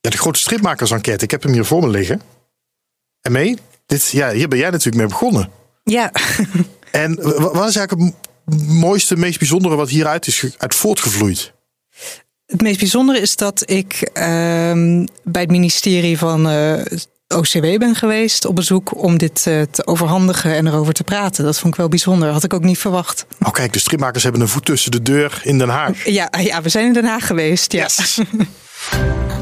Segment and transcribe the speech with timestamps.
[0.00, 1.24] Ja, de grote stripmakers-enquête.
[1.24, 2.20] Ik heb hem hier voor me liggen.
[3.20, 5.50] En mee, dit, ja, hier ben jij natuurlijk mee begonnen.
[5.84, 6.12] Ja,
[6.90, 7.14] En
[7.52, 11.52] wat is eigenlijk het mooiste, meest bijzondere wat hieruit is uit voortgevloeid?
[12.46, 16.82] het meest bijzondere is dat ik ehm, bij het ministerie van eh,
[17.28, 21.44] OCW ben geweest op bezoek om dit eh, te overhandigen en erover te praten.
[21.44, 22.30] Dat vond ik wel bijzonder.
[22.30, 23.26] Had ik ook niet verwacht.
[23.42, 26.04] Oh kijk, de stripmakers hebben een voet tussen de deur in Den Haag.
[26.04, 27.72] Ja, ja we zijn in Den Haag geweest.
[27.72, 27.82] Ja.
[27.82, 28.20] Yes.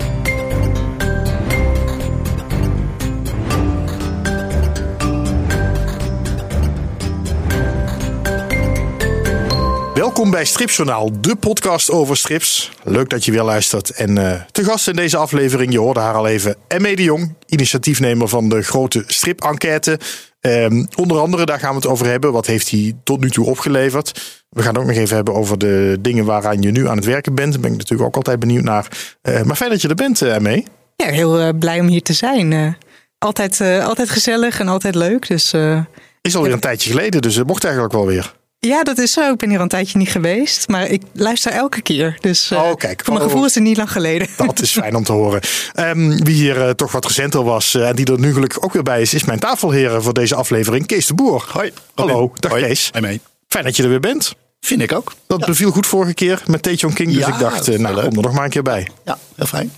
[9.99, 12.71] Welkom bij Stripjournaal, de podcast over strips.
[12.83, 13.91] Leuk dat je weer luistert.
[13.91, 17.35] En eh, te gast in deze aflevering, je hoorde haar al even, Emme de Jong,
[17.47, 19.99] initiatiefnemer van de grote strip-enquête.
[20.41, 22.33] Ehm, onder andere, daar gaan we het over hebben.
[22.33, 24.43] Wat heeft hij tot nu toe opgeleverd?
[24.49, 27.07] We gaan het ook nog even hebben over de dingen waaraan je nu aan het
[27.07, 27.53] werken bent.
[27.53, 29.17] Daar ben ik natuurlijk ook altijd benieuwd naar.
[29.23, 30.65] Eh, maar fijn dat je er bent, uh, Emme.
[30.97, 32.53] Ja, heel eh, blij om hier te zijn.
[32.53, 32.73] Eh,
[33.19, 35.29] altijd, eh, altijd gezellig en altijd leuk.
[35.29, 35.81] Dus eh,
[36.23, 38.37] Is alweer een tijdje geleden, dus het mocht eigenlijk wel weer.
[38.61, 39.33] Ja, dat is zo.
[39.33, 40.69] Ik ben hier al een tijdje niet geweest.
[40.69, 42.17] Maar ik luister elke keer.
[42.21, 43.01] Dus eh, Oh, kijk.
[43.05, 43.31] voor mijn Oh.
[43.31, 44.29] gevoel is het niet lang geleden.
[44.37, 45.41] Dat is fijn om te horen.
[45.75, 48.73] Ehm, wie hier eh, toch wat recenter was eh, en die er nu gelukkig ook
[48.73, 51.45] weer bij is, is mijn tafelheren voor deze aflevering, Kees de Boer.
[51.53, 51.73] Hoi.
[51.95, 52.63] Hallo, dag Hoi.
[52.65, 52.89] Kees.
[52.93, 53.21] Hoi mee.
[53.49, 54.35] Fijn dat je er weer bent.
[54.61, 55.13] Vind ik ook.
[55.27, 58.05] Dat beviel goed vorige keer met Taejon King, dus Ja, ik dacht, eh, nou, leuk.
[58.05, 58.89] kom er nog maar een keer bij.
[59.05, 59.73] Ja, heel fijn.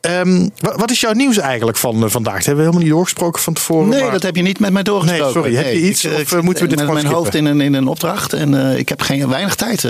[0.00, 2.34] Ehm, wa- wat is jouw nieuws eigenlijk van eh, vandaag?
[2.36, 3.88] Dat hebben we helemaal niet doorgesproken van tevoren.
[3.88, 5.24] Nee, maar- dat heb je niet met mij doorgesproken.
[5.24, 5.54] Nee, sorry.
[5.54, 7.74] Heb je iets ik, of, eh, moeten we dit met mijn hoofd in een, in
[7.74, 9.82] een opdracht en eh, ik heb geen weinig tijd.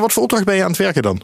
[0.00, 1.20] wat voor opdracht ben je aan het werken dan?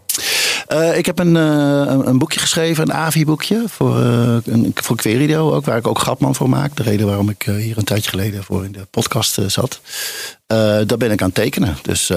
[0.94, 5.86] Ik heb een, een, boekje geschreven, een AVI-boekje voor, een, voor Querido ook, waar ik
[5.86, 6.76] ook Grapman voor maak.
[6.76, 9.80] De reden waarom ik hier een tijdje geleden voor in de podcast zat.
[10.46, 11.76] Daar ben ik aan het tekenen.
[11.82, 12.10] Dus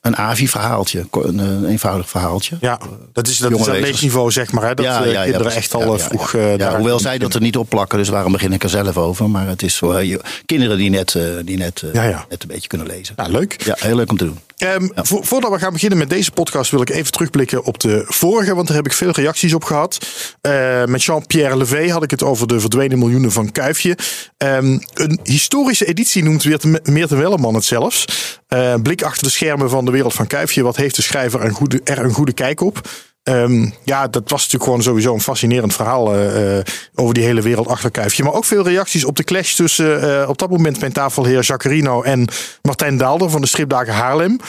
[0.00, 2.56] een AVI-verhaaltje, een, een eenvoudig verhaaltje.
[2.60, 2.78] Ja,
[3.12, 3.90] dat is dat, Jonge is dat lezers.
[3.92, 4.66] leesniveau, zeg maar.
[4.66, 4.74] Hè?
[4.74, 5.54] Dat eh, kinderen precies.
[5.56, 6.32] echt al Ja, eh, ja, vroeg.
[6.32, 6.38] ja.
[6.38, 8.96] eh, Ja, hoewel zij dat er niet op plakken, dus waarom begin ik er zelf
[8.96, 9.30] over?
[9.30, 10.02] Maar het is voor
[10.46, 12.26] kinderen die net, die net, Ja, ja.
[12.28, 13.14] net een beetje kunnen lezen.
[13.16, 13.62] Ja, leuk.
[13.64, 14.38] Ja, heel leuk om te doen.
[14.58, 18.04] Ehm, vo- voordat we gaan beginnen met deze podcast wil ik even terugblikken op de
[18.06, 19.98] vorige, want daar heb ik veel reacties op gehad.
[20.40, 23.96] Eh, met Jean-Pierre Levé had ik het over de verdwenen miljoenen van Kuifje.
[24.36, 26.44] Ehm, een historische editie noemt
[26.88, 28.04] Meerten Welleman het zelfs.
[28.82, 30.62] Blik achter de schermen van de wereld van Kuifje.
[30.62, 32.88] Wat heeft de schrijver een goede, er een goede kijk op?
[33.28, 36.58] Ehm, ja, dat was natuurlijk gewoon sowieso een fascinerend verhaal eh,
[36.94, 38.22] over die hele wereld achter Kuifje.
[38.24, 42.02] Maar ook veel reacties op de clash tussen eh, op dat moment mijn tafelheer Jacarino
[42.02, 42.28] en
[42.62, 44.40] Martijn Daalder van de Stripdagen Haarlem.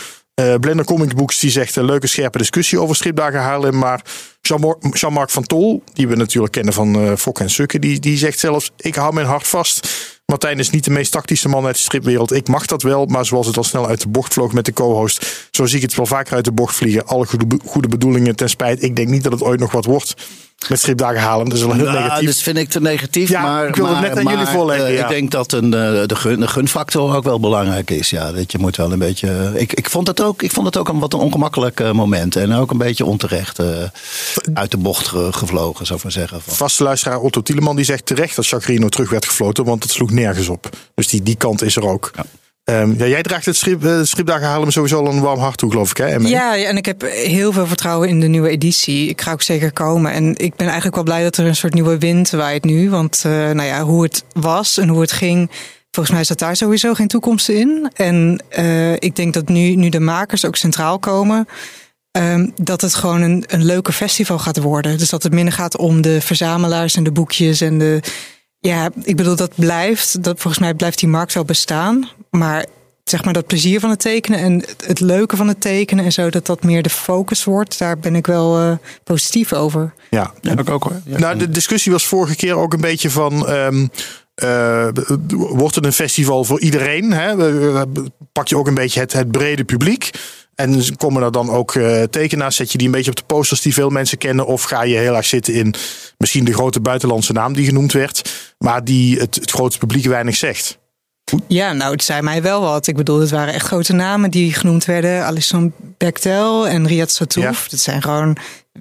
[0.60, 3.78] Blender Comic Books die zegt een leuke scherpe discussie over Stripdagen Haarlem.
[3.78, 4.02] Maar
[4.42, 8.40] Jean- Jean-Marc van Tol, die we natuurlijk kennen van Fok en Sukke, die, die zegt
[8.40, 9.88] zelfs: Ik hou mijn hart vast.
[10.30, 12.32] Martijn is niet de meest tactische man uit de stripwereld.
[12.34, 14.74] Ik mag dat wel, maar zoals het al snel uit de bocht vloog met de
[14.74, 17.06] co-host, zo zie ik het wel vaker uit de bocht vliegen.
[17.08, 18.84] Alle goede, be- goede bedoelingen ten spijt.
[18.84, 20.14] Ik denk niet dat het ooit nog wat wordt
[20.70, 21.50] met Stripdagen Haarlem.
[21.50, 22.26] Dat is wel heel Nou, negatief.
[22.26, 23.30] dat vind ik te negatief.
[23.30, 25.04] Ja, maar, ik wil het net aan maar, jullie voorleggen, eh, ja.
[25.04, 28.10] Ik denk dat een, eh, de, gun, de gunfactor ook wel belangrijk is.
[28.10, 29.52] Ja, dat je moet wel een beetje.
[29.56, 32.36] Ik, ik, vond, het ook, ik vond het ook een wat een ongemakkelijk eh, moment.
[32.36, 33.66] En ook een beetje onterecht eh,
[34.54, 36.42] uit de bocht ge- gevlogen, zou ik maar zeggen.
[36.42, 36.56] Van.
[36.56, 40.12] Vaste luisteraar Otto Tieleman die zegt terecht dat Chacrino terug werd gefloten, want het sloeg
[40.20, 40.70] nergens op.
[40.94, 42.12] Dus die, die kant is er ook.
[42.16, 42.26] Ja.
[42.70, 45.72] Ehm, ja, jij draagt het strip, eh, stripdagen Haarlem sowieso al een warm hart toe,
[45.72, 45.98] geloof ik.
[45.98, 46.16] Hè?
[46.16, 49.10] Ja, ja, en ik heb heel veel vertrouwen in de nieuwe editie.
[49.10, 50.12] Ik ga ook zeker komen.
[50.12, 52.90] En ik ben eigenlijk wel blij dat er een soort nieuwe wind waait nu.
[52.90, 55.50] Want eh, nou ja, hoe het was en hoe het ging,
[55.92, 57.92] volgens mij zat daar sowieso geen toekomst in.
[57.94, 61.48] En eh, ik denk dat nu, nu de makers ook centraal komen,
[62.12, 64.98] ehm, dat het gewoon een, een leuke festival gaat worden.
[64.98, 68.00] Dus dat het minder gaat om de verzamelaars en de boekjes en de.
[68.60, 70.24] Ja, ik bedoel, dat blijft.
[70.24, 72.10] Dat, volgens mij blijft die markt wel bestaan.
[72.32, 72.66] Maar
[73.04, 76.12] zeg maar dat plezier van het tekenen en het- het leuke van het tekenen en
[76.12, 77.78] zo, dat dat meer de focus wordt.
[77.80, 78.72] Daar ben ik wel eh,
[79.04, 79.94] positief over.
[80.10, 80.32] Ja.
[80.42, 81.02] Ja, ik ook hoor.
[81.06, 81.18] Ja.
[81.18, 83.48] Nou, de discussie was vorige keer ook een beetje van.
[83.48, 83.88] ehm,
[84.36, 84.88] eh,
[85.30, 87.12] wordt het een festival voor iedereen?
[87.14, 87.36] Hè?
[88.32, 90.10] Pak je ook een beetje het, het brede publiek?
[90.60, 92.56] En komen er dan ook eh, tekenaars?
[92.56, 94.46] Zet je die een beetje op de posters die veel mensen kennen?
[94.46, 95.74] Of ga je heel erg zitten in
[96.18, 100.36] misschien de grote buitenlandse naam die genoemd werd, maar die het, het grote publiek weinig
[100.36, 100.78] zegt?
[101.48, 102.88] Ja, nou, het zei mij wel wat.
[102.88, 105.26] Ik bedoel, het waren echt grote namen die genoemd werden.
[105.26, 107.64] Alison Bechtel en Riyad Satouf.
[107.64, 107.70] Ja.
[107.70, 108.38] Dat zijn gewoon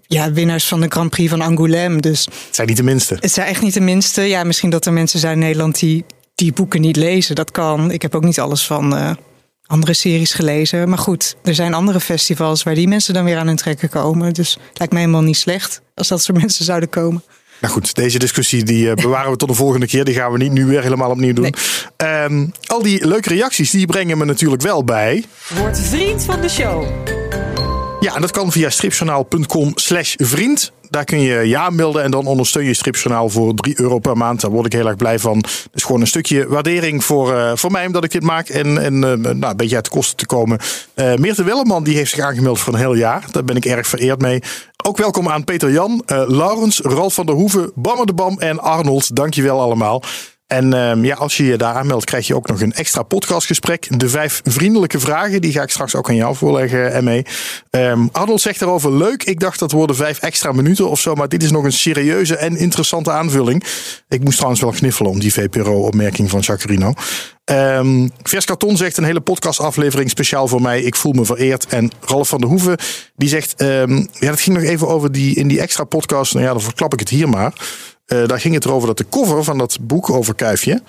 [0.07, 2.01] ja, winnaars van de Grand Prix van Angoulême.
[2.01, 3.17] Dus Het zijn niet de minste.
[3.21, 4.23] het zijn echt niet de minste.
[4.23, 6.05] Ja, misschien dat er mensen zijn in Nederland die
[6.35, 7.35] die boeken niet lezen.
[7.35, 7.91] Dat kan.
[7.91, 9.11] Ik heb ook niet alles van eh,
[9.69, 10.89] andere series gelezen.
[10.89, 14.35] Maar goed, er zijn andere festivals waar die mensen dan weer aan hun trekken komen.
[14.35, 17.23] Dus het lijkt mij helemaal niet slecht als dat soort mensen zouden komen.
[17.61, 20.05] Nou goed, deze discussie die eh, bewaren we tot de volgende keer.
[20.05, 21.55] Die gaan we niet nu weer helemaal opnieuw doen.
[21.97, 25.25] Ehm, al die leuke reacties die brengen me natuurlijk wel bij.
[25.49, 26.85] Word vriend van de show.
[28.01, 30.73] Ja, en dat kan via stripjournaal.com slash vriend.
[30.91, 34.41] Daar kun je ja melden en dan ondersteun je Stripjournaal voor 3 euro per maand.
[34.41, 35.45] Daar word ik heel erg blij van.
[35.71, 38.49] Dus gewoon een stukje waardering voor, uh, voor mij omdat ik dit maak.
[38.49, 40.59] En, en uh, nou, een beetje uit de kosten te komen.
[40.95, 43.25] Uh, Meerte Welleman die heeft zich aangemeld voor een heel jaar.
[43.31, 44.43] Daar ben ik erg vereerd mee.
[44.87, 49.17] Ook welkom aan Peter Jan, Laurens, Ralf van der Hoeven, Bammer de Bam en Arnold.
[49.17, 50.03] Dankjewel allemaal.
[50.49, 54.01] En um, ja, als je je daar aanmeldt, krijg je ook nog een extra podcastgesprek.
[54.01, 57.25] De vijf vriendelijke vragen, die ga ik straks ook aan jou voorleggen, ME.
[57.71, 59.23] Um, Arnold zegt erover, leuk.
[59.23, 61.15] Ik dacht dat worden vijf extra minuten of zo.
[61.15, 63.65] Maar dit is nog een serieuze en interessante aanvulling.
[64.09, 66.93] Ik moest trouwens wel kniffelen om die VPRO-opmerking van Jacarino.
[67.45, 70.83] Um, Vers Karton zegt een hele podcastaflevering speciaal voor mij.
[70.83, 71.67] Ik voel me vereerd.
[71.67, 72.77] En Ralf van der Hoeven,
[73.17, 73.63] die zegt...
[73.63, 76.35] Um, ja, dat ging nog even over die, in die extra podcast.
[76.35, 77.53] Nou ja, dan verklap ik het hier maar.
[78.13, 80.83] Uh, daar ging het erover dat de cover van dat boek over Kuifje,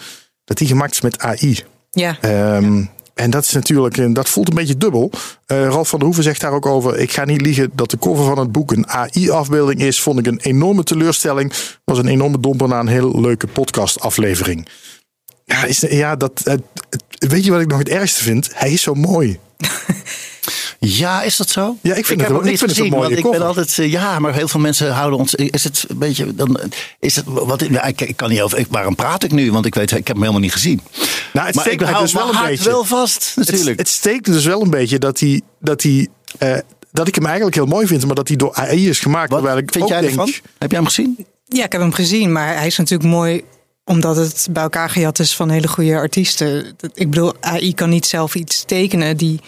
[0.43, 1.63] dat die gemaakt is met AI.
[1.91, 2.17] Ja.
[2.55, 2.89] Um,
[3.19, 5.11] en dat is natuurlijk, dat voelt een beetje dubbel.
[5.47, 6.97] Uh, Ralf van der Hoeven zegt daar ook over.
[6.97, 10.01] Ik ga niet liegen dat de cover van het boek een AI-afbeelding is.
[10.01, 11.53] Vond ik een enorme teleurstelling.
[11.83, 14.67] Was een enorme domper na een heel leuke podcast-aflevering.
[15.45, 16.57] Ja, is, ja dat,
[17.09, 18.49] weet je wat ik nog het ergste vind?
[18.53, 19.39] Hij is zo mooi.
[20.79, 21.77] Ja, is dat zo?
[21.81, 23.91] Ja, ik vind ik het, heb ik vind het een mooie Ik ben altijd, uh,
[23.91, 25.35] ja, maar heel veel mensen houden ons.
[25.35, 26.59] Is het een beetje, dan
[26.99, 27.65] is het wat?
[27.69, 28.57] Ja, ik, ik kan niet over.
[28.57, 29.51] Ik, waarom praat ik nu?
[29.51, 30.81] Want ik weet, ik heb hem helemaal niet gezien.
[31.33, 32.69] Nou, het maar steekt ik mij hou dus wel mijn een beetje.
[32.69, 33.69] wel vast, natuurlijk.
[33.69, 36.07] Het, het steekt dus wel een beetje dat hij, dat hij,
[36.39, 36.57] uh,
[36.91, 39.29] dat ik hem eigenlijk heel mooi vind, maar dat hij door AI is gemaakt.
[39.29, 40.33] Wat terwijl ik vind ook jij denk, ervan?
[40.57, 41.25] Heb jij hem gezien?
[41.45, 43.43] Ja, ik heb hem gezien, maar hij is natuurlijk mooi
[43.85, 46.75] omdat het bij elkaar gejat is van hele goede artiesten.
[46.93, 49.17] Ik bedoel, AI kan niet zelf iets tekenen.
[49.17, 49.39] Die,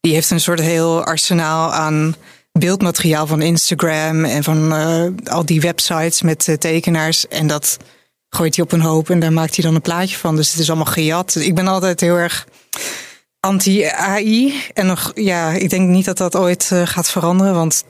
[0.00, 2.14] die heeft een soort heel arsenaal aan
[2.52, 7.28] beeldmateriaal van Instagram en van uh, al die websites met uh, tekenaars.
[7.28, 7.76] En dat
[8.28, 10.36] gooit hij op een hoop en daar maakt hij dan een plaatje van.
[10.36, 11.34] Dus het is allemaal gejat.
[11.34, 12.46] Ik ben altijd heel erg
[13.40, 14.54] anti-AI.
[14.74, 17.54] En nog, ja, ik denk niet dat dat ooit uh, gaat veranderen.
[17.54, 17.84] Want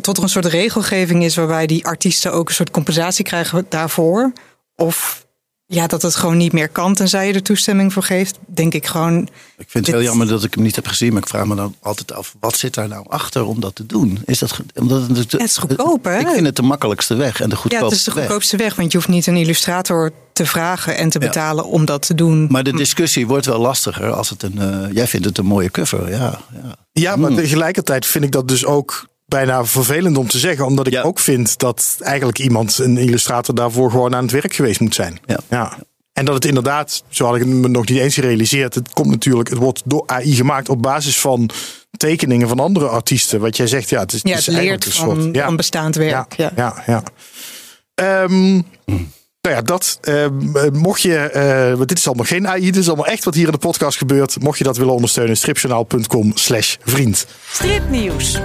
[0.00, 4.32] tot er een soort regelgeving is waarbij die artiesten ook een soort compensatie krijgen daarvoor.
[4.76, 5.25] Of
[5.68, 8.86] ja, dat het gewoon niet meer kan tenzij je er toestemming voor geeft, denk ik
[8.86, 9.22] gewoon.
[9.56, 11.54] Ik vind het heel jammer dat ik hem niet heb gezien, maar ik vraag me
[11.54, 14.18] dan altijd af: wat zit daar nou achter om dat te doen?
[14.24, 16.18] Is dat omdat het, het is goedkoop, hè?
[16.18, 18.66] Ik vind het de makkelijkste weg en de goedkoopste Ja, het is de goedkoopste weg,
[18.66, 21.70] weg want je hoeft niet een illustrator te vragen en te betalen ja.
[21.70, 22.46] om dat te doen.
[22.50, 24.56] Maar de discussie wordt wel lastiger als het een.
[24.56, 26.40] Uh, jij vindt het een mooie cover, ja.
[26.52, 27.36] Ja, ja maar mm.
[27.36, 30.66] tegelijkertijd vind ik dat dus ook bijna vervelend om te zeggen.
[30.66, 31.02] Omdat ik ja.
[31.02, 35.18] ook vind dat eigenlijk iemand, een illustrator, daarvoor gewoon aan het werk geweest moet zijn.
[35.26, 35.38] Ja.
[35.50, 35.78] ja.
[36.12, 38.74] En dat het inderdaad, zo had ik het me nog niet eens gerealiseerd.
[38.74, 41.50] Het komt natuurlijk, het wordt door AI gemaakt op basis van
[41.96, 43.40] tekeningen van andere artiesten.
[43.40, 45.44] Wat jij zegt, ja, het is, ja, het is is leert een van, soort, ja.
[45.44, 46.36] van bestaand werk.
[46.36, 47.02] Ja, ja, ja.
[47.94, 48.22] ja.
[48.22, 48.64] Um,
[49.40, 49.98] nou ja, dat.
[50.08, 50.26] Uh,
[50.72, 51.30] mocht je,
[51.70, 53.58] uh, want dit is allemaal geen AI, dit is allemaal echt wat hier in de
[53.58, 54.40] podcast gebeurt.
[54.40, 57.26] Mocht je dat willen ondersteunen, stripjournaal.com slash vriend.
[57.52, 58.38] Stripnieuws.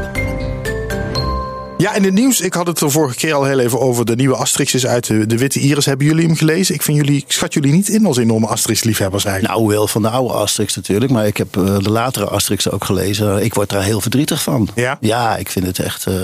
[1.82, 4.06] Ja, in het nieuws, ik had het er vorige keer al heel even over.
[4.06, 5.86] De nieuwe Asterix uit de, de Witte Iris.
[5.86, 6.76] Hebben jullie hem gelezen?
[6.76, 9.58] Ik, vind jullie, ik schat jullie niet in als enorme Asterix-liefhebbers eigenlijk.
[9.58, 11.12] Nou, wel van de oude Asterix natuurlijk.
[11.12, 13.44] Maar ik heb uh, de latere Asterix ook gelezen.
[13.44, 14.70] Ik word daar heel verdrietig van.
[14.76, 14.98] Ja?
[15.00, 16.06] Ja, ik vind het echt...
[16.08, 16.16] Uh,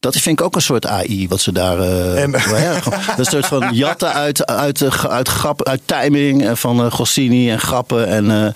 [0.00, 1.78] dat vind ik ook een soort AI, wat ze daar.
[1.78, 2.80] Uh, en, ja,
[3.16, 7.60] een soort van jatten uit, uit, uit, uit, grap, uit timing van uh, Goscinny en
[7.60, 8.46] grappen en uh,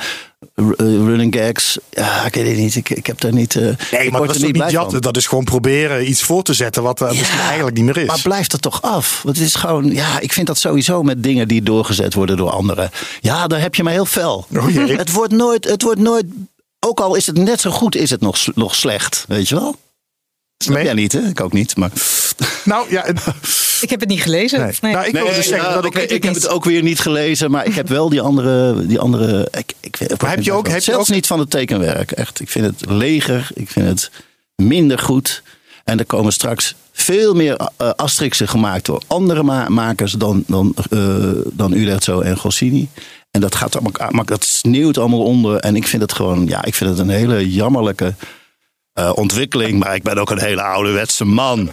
[0.76, 1.78] running gags.
[1.90, 2.74] Ja, ik weet het niet.
[2.74, 3.54] Ik, ik heb daar niet.
[3.54, 3.62] Uh,
[3.92, 4.90] nee, maar dat is niet jatten.
[4.90, 5.00] Van.
[5.00, 8.06] Dat is gewoon proberen iets voor te zetten wat ja, misschien eigenlijk niet meer is.
[8.06, 9.20] Maar blijft er toch af?
[9.22, 9.92] Want het is gewoon.
[9.92, 12.90] Ja, ik vind dat sowieso met dingen die doorgezet worden door anderen.
[13.20, 14.46] Ja, daar heb je me heel fel.
[14.56, 14.66] Oh.
[14.74, 15.64] Het wordt nooit.
[15.64, 16.24] Het wordt nooit.
[16.80, 19.24] Ook al is het net zo goed, is het nog, nog slecht.
[19.28, 19.76] Weet je wel?
[20.64, 20.84] Snap Nee.
[20.84, 21.20] jij niet, hè?
[21.28, 21.76] Ik ook niet.
[21.76, 21.90] Maar...
[22.64, 23.04] Nou ja,
[23.80, 24.60] Ik heb het niet gelezen.
[24.60, 24.72] Nee.
[24.80, 24.92] Nee.
[24.92, 26.10] Nou, ik wilde dus zeggen ja, dat oké, ik.
[26.10, 28.86] ik heb het ook weer niet gelezen, maar ik heb wel die andere.
[28.86, 31.38] Die andere ik, ik, ik, Maar heb je ook- heb je zelfs ook- niet van
[31.38, 32.10] het tekenwerk.
[32.12, 33.48] Echt, ik vind het leger.
[33.54, 34.10] Ik vind het
[34.56, 35.42] minder goed.
[35.84, 40.74] En er komen straks veel meer uh, Asterixen gemaakt door andere ma makers dan, dan,
[40.90, 41.16] uh,
[41.52, 42.88] dan Uderzo en Goscinny.
[43.30, 45.56] En dat gaat allemaal, maar dat sneeuwt allemaal onder.
[45.56, 48.14] En ik vind het gewoon, ja, ik vind het een hele jammerlijke
[48.94, 49.78] uh, ontwikkeling.
[49.78, 51.70] Maar ik ben ook een hele ouderwetse man.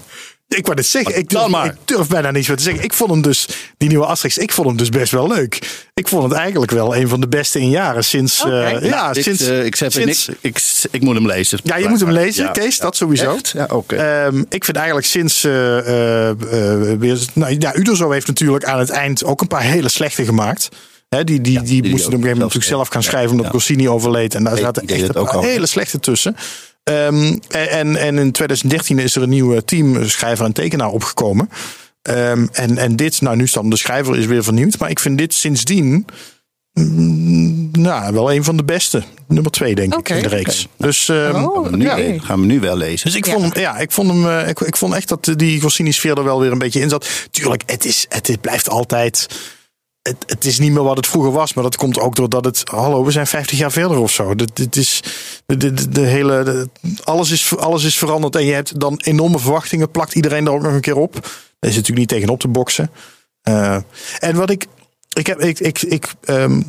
[0.57, 1.65] Ik wou het zeggen, ik durf, maar.
[1.65, 2.83] ik durf bijna niets meer te zeggen.
[2.83, 3.47] Ik vond hem dus,
[3.77, 5.59] die nieuwe Asterix, ik vond hem dus best wel leuk.
[5.93, 8.41] Ik vond het eigenlijk wel een van de beste in jaren sinds.
[8.41, 8.75] Okay.
[8.75, 9.49] Uh, ja, dit, sinds.
[9.49, 10.59] uh, ik, zeg sinds niks, ik,
[10.91, 11.59] ik moet hem lezen.
[11.63, 12.51] ja, je moet hem lezen, ja.
[12.51, 13.35] Kees, dat sowieso.
[13.35, 13.51] Echt?
[13.55, 14.25] Ja, okay.
[14.25, 15.43] um, ik vind eigenlijk sinds.
[15.43, 20.25] Uh, weer, nou, ja, Uderzo heeft natuurlijk aan het eind ook een paar hele slechte
[20.25, 20.69] gemaakt.
[21.09, 23.31] He, die die, ja, die, die moesten op een gegeven moment natuurlijk zelf gaan schrijven
[23.31, 23.51] omdat ja.
[23.51, 24.35] Goscinny overleed.
[24.35, 26.35] En daar zaten echt een paar hele slechte tussen.
[26.83, 31.49] Um, en, en in 2013 is er een nieuw team schrijver en tekenaar opgekomen.
[32.09, 34.77] Um, en, en dit, nou nu dan de schrijver is weer vernieuwd.
[34.79, 36.05] Maar ik vind dit sindsdien
[36.73, 39.03] Mm, nou, wel een van de beste.
[39.27, 40.67] Nummer twee, denk ik, in de reeks.
[40.77, 42.19] Dus, ehm, Oh, Gaan we ja.
[42.19, 43.05] gaan we nu wel lezen.
[43.05, 43.31] dus ik Ja.
[43.33, 46.23] vond hem, ja, ik vond hem, eh, ik, ik vond echt dat die Goscinny-sfeer er
[46.23, 47.09] wel weer een beetje in zat.
[47.31, 49.27] Tuurlijk, het, is, het, is- blijft altijd.
[50.01, 52.61] Het, het is niet meer wat het vroeger was, maar dat komt ook doordat het.
[52.63, 54.35] Hallo, we zijn 50 jaar verder of zo.
[54.35, 55.03] Dit, is,
[55.45, 56.67] de, de, hele.
[57.03, 59.91] alles, is, alles is veranderd en je hebt dan enorme verwachtingen.
[59.91, 61.13] Plakt iedereen er ook nog een keer op.
[61.13, 62.91] Daar is natuurlijk niet tegenop te boksen.
[63.41, 63.77] Eh,
[64.19, 64.65] en wat ik.
[65.13, 66.61] Ik, heb, ik, ik, ik ehm,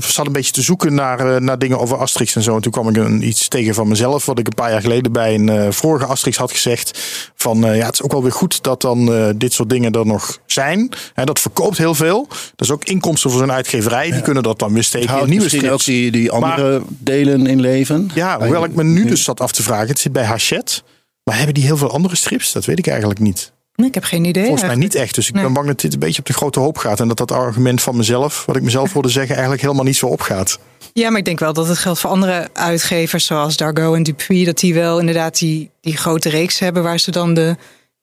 [0.00, 2.54] zat een beetje te zoeken naar, eh, naar dingen over Asterix en zo.
[2.56, 4.26] En toen kwam ik een, iets tegen van mezelf.
[4.26, 6.98] Wat ik een paar jaar geleden bij een eh, vorige Asterix had gezegd.
[7.34, 9.92] Van eh, ja, het is ook wel weer goed dat dan eh, dit soort dingen
[9.92, 10.88] er nog zijn.
[11.14, 12.26] En dat verkoopt heel veel.
[12.28, 14.10] Dat is ook inkomsten voor zo'n uitgeverij.
[14.10, 15.74] Die kunnen dat dan weer steken in nieuwe misschien strips.
[15.74, 18.10] ook die, die andere delen in leven.
[18.14, 19.88] Ja, hoewel ik me nu dus zat af te vragen.
[19.88, 20.82] Het zit bij Hachette.
[21.24, 22.52] Maar hebben die heel veel andere strips?
[22.52, 23.52] Dat weet ik eigenlijk niet.
[23.74, 24.32] Ik heb geen idee.
[24.42, 24.94] Volgens mij eigenlijk.
[24.94, 25.14] niet echt.
[25.14, 25.42] Dus ik Nee.
[25.42, 27.00] ben bang dat dit een beetje op de grote hoop gaat.
[27.00, 30.06] En dat dat argument van mezelf, wat ik mezelf hoorde zeggen, eigenlijk helemaal niet zo
[30.06, 30.58] opgaat.
[30.92, 34.44] Ja, maar ik denk wel dat het geldt voor andere uitgevers zoals Dargo en Dupuis.
[34.44, 37.56] Dat die wel inderdaad die, die grote reeks hebben waar ze dan de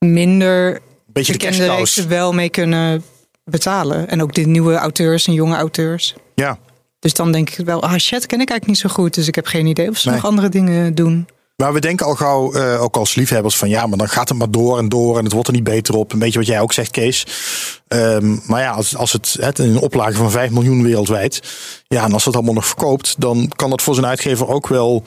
[0.06, 1.78] minder Beetje de bekende cashcows.
[1.96, 3.04] reeksen wel mee kunnen
[3.44, 4.08] betalen.
[4.10, 6.16] En ook de nieuwe auteurs en jonge auteurs.
[6.36, 6.58] Ja,
[7.00, 9.14] Dus dan denk ik wel, Hachette ken ik eigenlijk niet zo goed.
[9.14, 10.16] Dus ik heb geen idee of ze Nee.
[10.18, 11.28] nog andere dingen doen.
[11.60, 14.38] Maar we denken al gauw, eh, ook als liefhebbers, van ja, maar dan gaat het
[14.38, 16.14] maar door en door en het wordt er niet beter op.
[16.14, 17.28] Een beetje wat jij ook zegt, Kees.
[17.88, 21.42] Ehm, maar ja, als, als het, het een oplage van 5 miljoen wereldwijd,
[21.88, 25.04] ja, en als dat allemaal nog verkoopt, dan kan dat voor zijn uitgever ook wel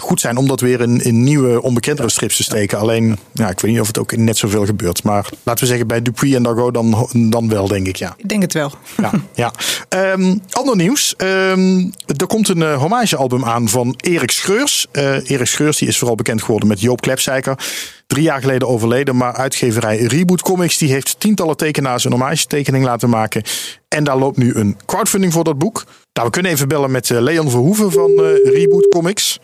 [0.00, 2.78] goed zijn om dat weer in, in nieuwe, onbekendere strips te steken.
[2.78, 5.02] Alleen, ja, ik weet niet of het ook in net zoveel gebeurt.
[5.02, 8.14] Maar laten we zeggen, bij Dupuis en Dargo dan, dan wel, denk ik, ja.
[8.16, 8.72] Ik denk het wel.
[8.96, 9.52] Ja, ja.
[9.88, 11.16] Ehm, ander nieuws.
[11.16, 14.86] Ehm, er komt een eh, hommagealbum aan van Erik Schreurs.
[14.92, 17.58] Eh, Erik Schreurs die is vooral bekend geworden met Joop Klepsijker.
[18.06, 20.78] Drie jaar geleden overleden, maar uitgeverij Reboot Comics...
[20.78, 23.42] die heeft tientallen tekenaars een hommagetekening laten maken.
[23.88, 25.84] En daar loopt nu een crowdfunding voor dat boek.
[26.12, 28.10] Nou, we kunnen even bellen met eh, Leon Verhoeven van
[28.44, 29.38] Reboot Comics.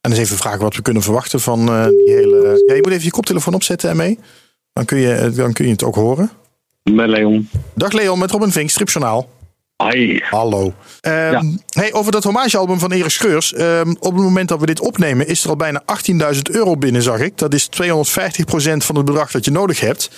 [0.00, 2.62] En eens even vragen wat we kunnen verwachten van eh, die hele...
[2.66, 4.18] Ja, je moet even je koptelefoon opzetten ermee.
[4.72, 6.30] Dan kun je, eh, dan kun je het ook horen.
[6.82, 7.48] Met Leon.
[7.74, 9.28] Dag Leon, met Robin Vink, Stripjournaal.
[9.82, 10.20] Hi.
[10.30, 10.72] Hallo.
[11.00, 11.42] Ehm, Ja.
[11.68, 13.52] hey, over dat hommagealbum van Erik Scheurs.
[13.52, 17.02] Ehm, op het moment dat we dit opnemen is er al bijna 18.000 euro binnen,
[17.02, 17.38] zag ik.
[17.38, 20.10] Dat is 250% van het bedrag dat je nodig hebt.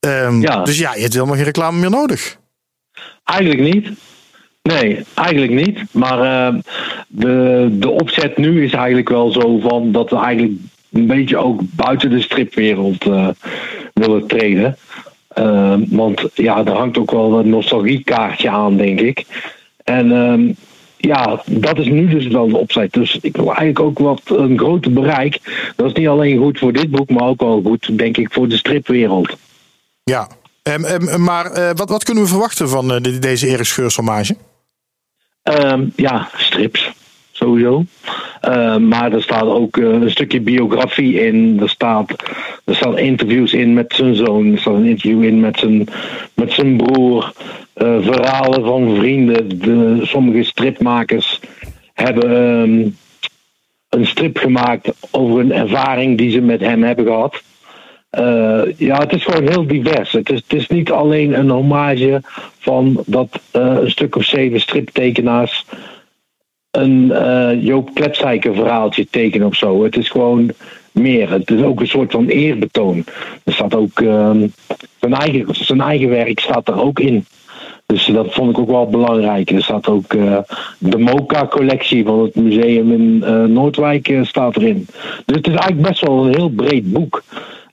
[0.00, 0.62] Ehm, Ja.
[0.64, 2.36] Dus ja, je hebt helemaal geen reclame meer nodig.
[3.24, 3.88] Eigenlijk niet.
[4.66, 5.80] Nee, eigenlijk niet.
[5.90, 6.54] Maar eh,
[7.08, 10.52] de, de opzet nu is eigenlijk wel zo van dat we eigenlijk
[10.92, 13.28] een beetje ook buiten de stripwereld eh,
[13.92, 14.76] willen treden.
[15.28, 19.26] Eh, want ja, er hangt ook wel een nostalgiekaartje aan, denk ik.
[19.84, 20.52] En ehm,
[20.96, 22.92] ja, dat is nu dus wel de opzet.
[22.92, 25.40] Dus ik wil eigenlijk ook wat een groter bereik.
[25.76, 28.48] Dat is niet alleen goed voor dit boek, maar ook wel goed, denk ik, voor
[28.48, 29.36] de stripwereld.
[30.04, 30.28] Ja.
[30.62, 33.66] Ehm, ehm, maar eh, wat, wat kunnen we verwachten van de- deze Erik
[35.46, 36.90] Ehm, ja, strips.
[37.30, 37.84] Sowieso.
[38.40, 41.58] Ehm, maar er staat ook eh, een stukje biografie in.
[41.60, 42.10] Er, staat,
[42.64, 44.52] er staan interviews in met zijn zoon.
[44.52, 45.86] Er staat een interview in met zijn,
[46.34, 47.32] met zijn broer.
[47.72, 49.60] Eh, verhalen van vrienden.
[49.60, 51.40] De, sommige stripmakers
[51.94, 52.88] hebben ehm,
[53.88, 57.42] een strip gemaakt over een ervaring die ze met hem hebben gehad.
[58.10, 60.12] Eh, ja, het is gewoon heel divers.
[60.12, 62.20] Het is, het is niet alleen een hommage
[62.58, 65.64] van dat eh, een stuk of zeven striptekenaars
[66.70, 69.84] een eh, Joop Klepsijker verhaaltje tekenen of zo.
[69.84, 70.50] Het is gewoon
[70.92, 71.30] meer.
[71.30, 73.04] Het is ook een soort van eerbetoon.
[73.44, 74.46] Er staat ook ehm,
[75.00, 77.24] zijn, eigen, zijn eigen werk staat er ook in.
[77.86, 79.50] Dus dat vond ik ook wel belangrijk.
[79.50, 80.08] Er staat ook
[80.78, 83.18] de Moka-collectie van het museum in
[83.52, 84.86] Noordwijk staat erin.
[85.24, 87.22] Dus het is eigenlijk best wel een heel breed boek.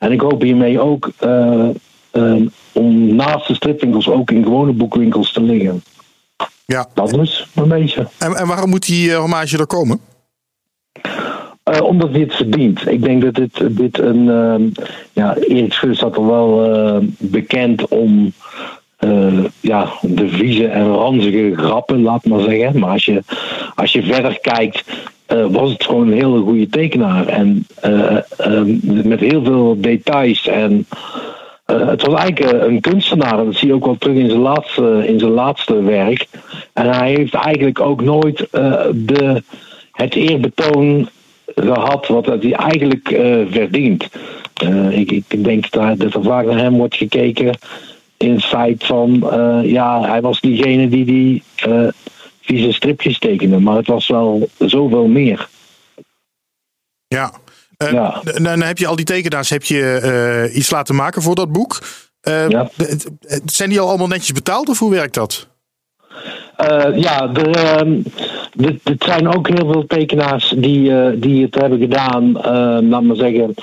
[0.03, 1.69] En ik hoop hiermee ook eh,
[2.11, 2.41] eh,
[2.71, 5.83] om naast de stripwinkels ook in gewone boekwinkels te liggen.
[6.65, 6.87] Ja.
[6.93, 8.07] Dat dus een beetje.
[8.17, 9.99] En, en waarom moet die eh, hommage er komen?
[11.63, 12.87] Eh, omdat het verdient.
[12.87, 14.29] Ik denk dat dit, dit een.
[14.29, 18.33] ehm, ja, Erik Schus staat er wel bekend om.
[19.59, 22.79] ja, de vieze en ranzige grappen, laat maar zeggen.
[22.79, 23.23] Maar als je,
[23.75, 24.83] als je verder kijkt,
[25.33, 27.27] eh, was het gewoon een hele goede tekenaar.
[27.27, 30.47] En eh, ehm, met heel veel details.
[30.47, 30.85] En
[31.65, 33.39] eh, het was eigenlijk een kunstenaar.
[33.39, 36.27] En dat zie je ook wel terug in zijn laatste, in zijn laatste werk.
[36.73, 38.47] En hij heeft eigenlijk ook nooit
[38.91, 39.43] de,
[39.91, 41.09] het eerbetoon
[41.55, 43.07] gehad wat hij eigenlijk
[43.49, 44.09] verdient.
[44.89, 47.57] Ik, ik denk dat, er vaak naar hem wordt gekeken
[48.17, 49.23] in het van,
[49.63, 51.43] ja, hij was diegene die die
[52.43, 55.47] vieze stripjes tekende, maar het was wel zoveel meer.
[57.07, 57.33] Ja.
[57.77, 58.21] Eh, Ja.
[58.23, 59.81] Dan heb je al die tekenaars heb je,
[60.47, 61.79] eh, iets laten maken voor dat boek.
[62.21, 62.69] Eh, Ja.
[63.45, 65.47] Zijn die al allemaal netjes betaald of hoe werkt dat?
[66.61, 68.05] Uh, ja, er, uh,
[68.67, 72.31] er, zijn ook heel veel tekenaars die, uh, die het hebben gedaan,
[72.89, 73.53] laat maar zeggen,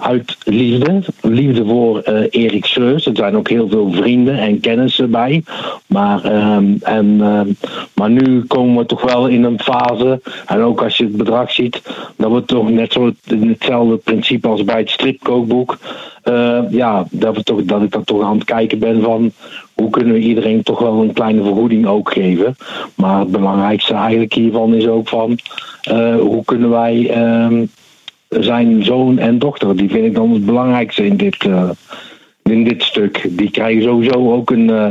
[0.00, 1.02] uit liefde.
[1.20, 3.06] Liefde voor Erik Schreus.
[3.06, 5.44] Er zijn ook heel veel vrienden en kennissen bij.
[5.86, 7.48] Maar, ehm, en, ehm,
[7.94, 11.52] maar nu komen we toch wel in een fase, en ook als je het bedrag
[11.52, 11.82] ziet,
[12.16, 15.78] dat we toch net zo hetzelfde principe als bij het stripkookboek.
[16.70, 19.32] ja, dat, we toch, dat ik dan toch aan het kijken ben van
[19.74, 22.56] hoe kunnen we iedereen toch wel een kleine vergoeding ook geven.
[22.94, 25.38] Maar het belangrijkste eigenlijk hiervan is ook van
[25.90, 27.62] uh, hoe kunnen wij uh,
[28.40, 31.70] zijn zoon en dochter, die vind ik dan het belangrijkste in dit, uh,
[32.42, 33.26] in dit stuk.
[33.30, 34.90] Die krijgen sowieso ook een, uh,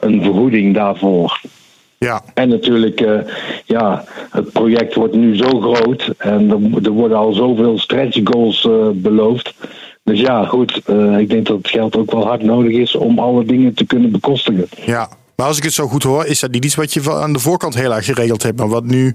[0.00, 1.40] een vergoeding daarvoor.
[1.98, 2.22] Ja.
[2.34, 3.04] En natuurlijk,
[3.64, 8.68] ja, het project wordt nu zo groot en er, er worden al zoveel stretch goals
[8.94, 9.54] beloofd.
[10.04, 10.76] Dus ja, goed.
[11.18, 14.10] Ik denk dat het geld ook wel hard nodig is om alle dingen te kunnen
[14.10, 14.66] bekostigen.
[14.84, 17.32] Ja, maar als ik het zo goed hoor, is dat niet iets wat je aan
[17.32, 18.58] de voorkant heel erg geregeld hebt.
[18.58, 19.14] Maar wat nu,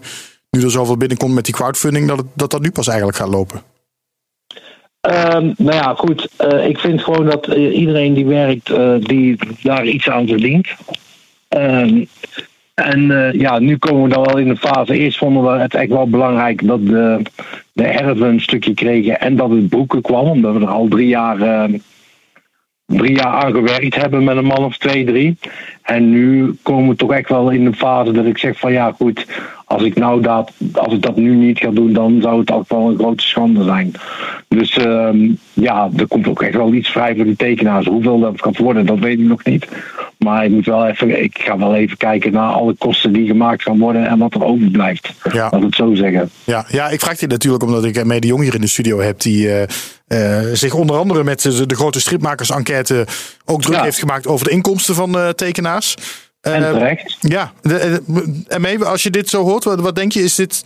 [0.50, 3.62] nu er zoveel binnenkomt met die crowdfunding, dat dat, dat nu pas eigenlijk gaat lopen.
[5.02, 6.30] Um, nou ja, goed.
[6.42, 8.72] Uh, ik vind gewoon dat uh, iedereen die werkt,
[9.08, 10.68] die daar iets aan verdient.
[11.50, 12.08] Um,
[12.74, 14.98] en ja, nu komen we dan wel in de fase.
[14.98, 17.22] Eerst vonden we het echt wel belangrijk dat de,
[17.74, 21.08] de erven een stukje kregen en dat het boeken kwam, omdat we er al drie
[21.08, 21.80] jaar, uh,
[22.86, 25.38] drie jaar aan gewerkt hebben met een man of twee, drie.
[25.82, 28.92] En nu komen we toch echt wel in de fase dat ik zeg van ja,
[28.92, 29.26] goed,
[29.68, 32.70] als ik nou dat, als ik dat nu niet ga doen, dan zou het ook
[32.70, 33.92] wel een grote schande zijn.
[34.48, 35.10] Dus uh,
[35.54, 37.86] ja, er komt ook echt wel iets vrij voor de tekenaars.
[37.86, 39.68] Hoeveel dat gaat worden, dat weet ik nog niet.
[40.18, 43.62] Maar ik moet wel even, ik ga wel even kijken naar alle kosten die gemaakt
[43.62, 45.14] gaan worden en wat er overblijft.
[45.32, 45.48] Ja.
[45.52, 46.30] Laat het zo zeggen.
[46.44, 49.00] Ja, ja ik vraag je natuurlijk omdat ik mee de Jong hier in de studio
[49.00, 49.62] heb die uh,
[50.08, 53.08] uh, zich onder andere met de, de grote stripmakers-enquête
[53.46, 53.84] ook druk ja.
[53.84, 55.96] heeft gemaakt over de inkomsten van uh, tekenaars.
[56.42, 57.18] En terecht.
[57.20, 57.52] Ja,
[58.48, 60.62] en mee, als je dit zo hoort, wat, wat denk je, is dit.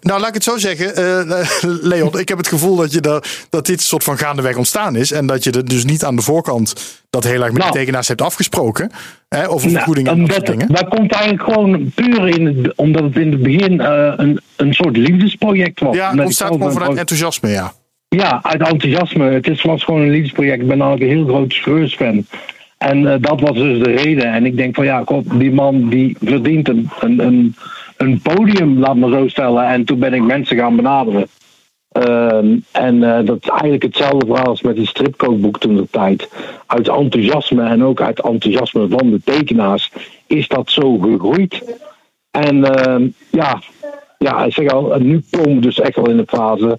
[0.00, 1.42] Nou, laat ik het zo zeggen, uh,
[1.90, 2.18] Leon.
[2.18, 5.12] Ik heb het gevoel dat, je dat, dat dit soort van gaandeweg ontstaan is.
[5.12, 7.78] En dat je er dus niet aan de voorkant dat heel erg met nou, de
[7.78, 8.90] tekenaars hebt afgesproken.
[9.28, 10.68] Hè, over nou, vergoedingen en dat, dingen.
[10.68, 14.74] Dat komt eigenlijk gewoon puur in het, omdat het in het begin uh, een, een
[14.74, 15.96] soort liefdesproject was.
[15.96, 17.72] Ja, het ontstaat gewoon vanuit enthousiasme, ja.
[18.08, 19.30] Ja, uit enthousiasme.
[19.30, 20.60] Het is, was gewoon een liefdesproject.
[20.60, 22.26] Ik ben namelijk een heel groot Schreurs-fan.
[22.80, 24.32] En uh, dat was dus de reden.
[24.32, 27.54] En ik denk van ja, God, die man die verdient een, een,
[27.96, 29.66] een podium, laat maar zo stellen.
[29.66, 31.26] En toen ben ik mensen gaan benaderen.
[31.98, 36.28] Uh, en uh, dat is eigenlijk hetzelfde verhaal als met het stripkookboek toen de tijd.
[36.66, 39.92] Uit enthousiasme en ook uit enthousiasme van de tekenaars
[40.26, 41.78] is dat zo gegroeid.
[42.30, 43.62] En uh, ja,
[44.18, 46.78] ja, ik zeg al, nu komen we dus echt wel in de fase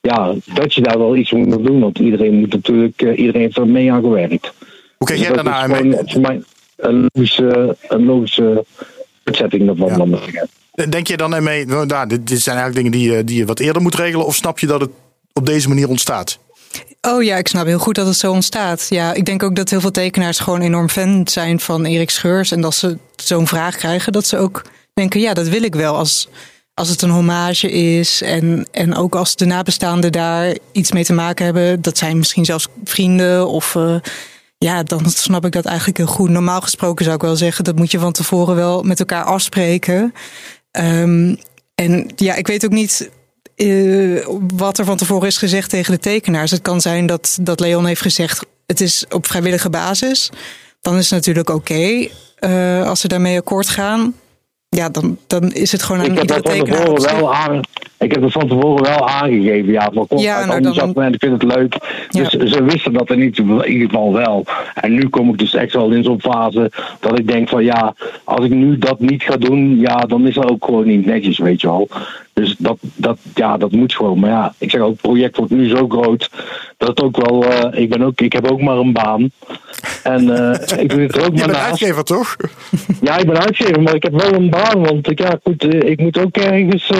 [0.00, 1.80] ja, dat je daar wel iets moet doen.
[1.80, 4.52] Want iedereen moet natuurlijk, uh, iedereen heeft er mee aan gewerkt.
[5.00, 5.68] Hoe kijk dus jij daarna?
[6.06, 6.42] Voor mij
[6.76, 8.64] een logische, een logische
[9.24, 10.20] setting ervan.
[10.72, 10.86] Ja.
[10.86, 13.58] Denk je dan ermee, nou, dit, dit zijn eigenlijk dingen die je, die je wat
[13.58, 14.90] eerder moet regelen, of snap je dat het
[15.32, 16.38] op deze manier ontstaat?
[17.00, 18.86] Oh ja, ik snap heel goed dat het zo ontstaat.
[18.88, 22.52] Ja, ik denk ook dat heel veel tekenaars gewoon enorm fan zijn van Erik Scheurs.
[22.52, 24.62] En dat ze zo'n vraag krijgen, dat ze ook
[24.94, 25.96] denken: ja, dat wil ik wel.
[25.96, 26.28] Als,
[26.74, 28.22] als het een hommage is.
[28.22, 31.82] En, en ook als de nabestaanden daar iets mee te maken hebben.
[31.82, 33.74] Dat zijn misschien zelfs vrienden of.
[33.74, 33.96] Uh,
[34.64, 36.28] ja, dan snap ik dat eigenlijk heel goed.
[36.28, 40.14] Normaal gesproken zou ik wel zeggen, dat moet je van tevoren wel met elkaar afspreken.
[40.78, 41.38] Um,
[41.74, 43.10] en ja, ik weet ook niet
[43.56, 46.50] uh, wat er van tevoren is gezegd tegen de tekenaars.
[46.50, 50.30] Het kan zijn dat, dat Leon heeft gezegd, het is op vrijwillige basis.
[50.80, 52.08] Dan is het natuurlijk oké
[52.40, 54.14] uh, als ze daarmee akkoord gaan
[54.76, 57.60] ja, dan, dan is het gewoon aan ik heb dat van tevoren wel aan,
[57.98, 59.72] Ik heb het van tevoren wel aangegeven.
[59.72, 61.76] Ja, van kom, ja, nou, dan, en ik vind het leuk.
[62.10, 64.44] Dus ze wisten dat er niet, in ieder geval wel.
[64.74, 67.94] En nu kom ik dus echt wel in zo'n fase dat ik denk van ja,
[68.24, 71.38] als ik nu dat niet ga doen, ja, dan is dat ook gewoon niet netjes,
[71.38, 71.88] weet je wel.
[72.32, 74.18] Dus dat, dat, ja, dat moet gewoon.
[74.18, 76.30] Maar ja, ik zeg ook, het project wordt nu zo groot
[76.76, 77.44] dat het ook wel.
[77.44, 79.30] Uh, ik, ben ook, ik heb ook maar een baan.
[80.02, 81.46] En uh, ik doe het er ook maar naast.
[81.46, 82.36] Je bent uitgever, toch?
[83.00, 84.59] Ja, ik ben uitgever, maar ik heb wel een baan.
[84.78, 86.90] Want ja, goed, uh, ik moet ook ergens.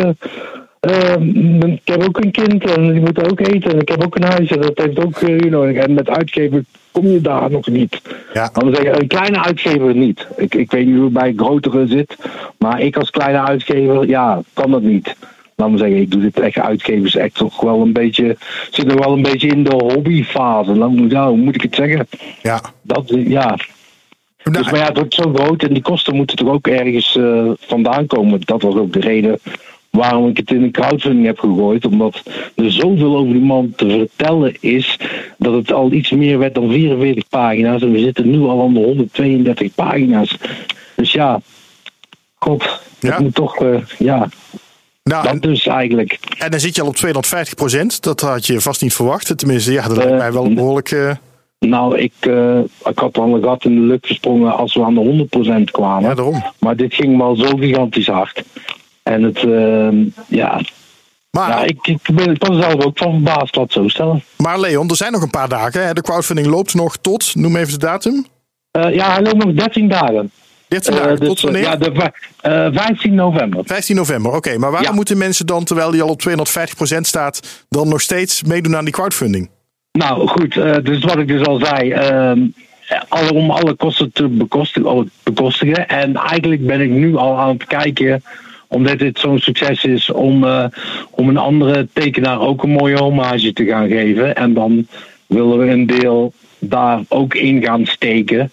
[1.67, 3.73] ik heb ook een kind en die moet ook eten.
[3.73, 5.77] En ik heb ook een huis en dat heeft ook uh, nodig.
[5.77, 8.03] En met uitgever kom je daar nog niet.
[8.35, 8.51] Ja.
[8.53, 10.27] Dan zeggen een kleine uitgever niet.
[10.37, 12.17] Ik, ik weet niet hoe het bij grotere zit.
[12.59, 15.17] Maar ik als kleine uitgever, ja, kan dat niet
[15.61, 18.37] laat me zeggen, ik doe dit echt uitgevers echt toch wel een beetje,
[18.71, 20.75] zit er wel een beetje in de hobbyfase.
[21.09, 22.09] Ja, hoe moet ik het zeggen?
[22.43, 22.61] Ja.
[22.83, 23.57] Dat, ja.
[24.45, 27.17] Nou, dus, maar ja, het wordt zo groot en die kosten moeten toch ook ergens
[27.17, 28.41] uh, vandaan komen.
[28.45, 29.39] Dat was ook de reden
[29.91, 31.85] waarom ik het in de crowdfunding heb gegooid.
[31.85, 32.23] Omdat
[32.55, 34.99] er zoveel over die man te vertellen is.
[35.39, 37.83] dat het al iets meer werd dan 44 pagina's.
[37.83, 40.37] En we zitten nu al aan de 132 pagina's.
[40.97, 41.41] Dus ja,
[42.35, 43.13] god, Ja.
[43.15, 44.29] ik moet toch, eh, ja,
[45.03, 46.19] Nou, dat en, dus eigenlijk.
[46.39, 48.03] en dan zit je al op 250 procent.
[48.03, 49.39] Dat had je vast niet verwacht.
[49.39, 50.91] Tenminste, ja, dat lijkt Eh, mij wel een behoorlijk...
[50.91, 51.11] eh,
[51.67, 54.95] Nou, ik, eh, ik had al een gat in de lucht gesprongen als we aan
[54.95, 56.09] de 100% kwamen.
[56.09, 56.43] ja, daarom.
[56.59, 58.43] Maar dit ging wel zo gigantisch hard.
[59.03, 59.89] En het, eh,
[60.29, 60.61] ja,
[61.31, 64.23] Maar, ja ik, ik, ben, ik was er zelf ook van verbaasd, laat zo stellen.
[64.37, 65.87] maar Leon, er zijn nog een paar dagen.
[65.87, 65.93] Hè?
[65.93, 68.27] De crowdfunding loopt nog tot, noem even de datum.
[68.71, 70.31] Eh, ja, hij loopt nog 13 dagen.
[70.69, 71.63] 13 Eh, dagen, dus, tot wanneer?
[71.63, 72.13] ja, de, vij-
[72.67, 73.63] eh, 15 november.
[73.65, 74.59] 15 november, oké.
[74.59, 74.95] Maar waarom Ja.
[74.97, 78.93] moeten mensen dan, terwijl die al op 250% staat, dan nog steeds meedoen aan die
[78.95, 79.51] crowdfunding?
[79.93, 81.91] Nou goed, eh, dus wat ik dus al zei.
[81.91, 82.41] ehm,
[83.09, 85.89] alle, om alle kosten te bekostigen, oh, bekostigen.
[85.89, 88.23] En eigenlijk ben ik nu al aan het kijken,
[88.69, 90.65] omdat dit zo'n succes is, om, eh,
[91.11, 94.37] om een andere tekenaar ook een mooie hommage te gaan geven.
[94.37, 94.87] En dan
[95.27, 98.53] willen we een deel daar ook in gaan steken.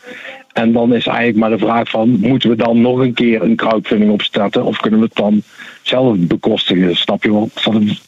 [0.54, 3.56] En dan is eigenlijk maar de vraag van, moeten we dan nog een keer een
[3.56, 4.64] crowdfunding opstarten?
[4.66, 5.42] Of kunnen we het dan
[5.82, 6.96] zelf bekostigen?
[6.96, 7.50] Snap je wel?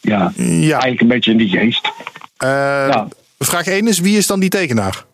[0.01, 1.91] Ja, Ja, eigenlijk een beetje in die geest.
[2.37, 2.49] eh,
[2.89, 3.07] Ja.
[3.45, 5.05] Vraag 1 is, wie is dan die tekenaar?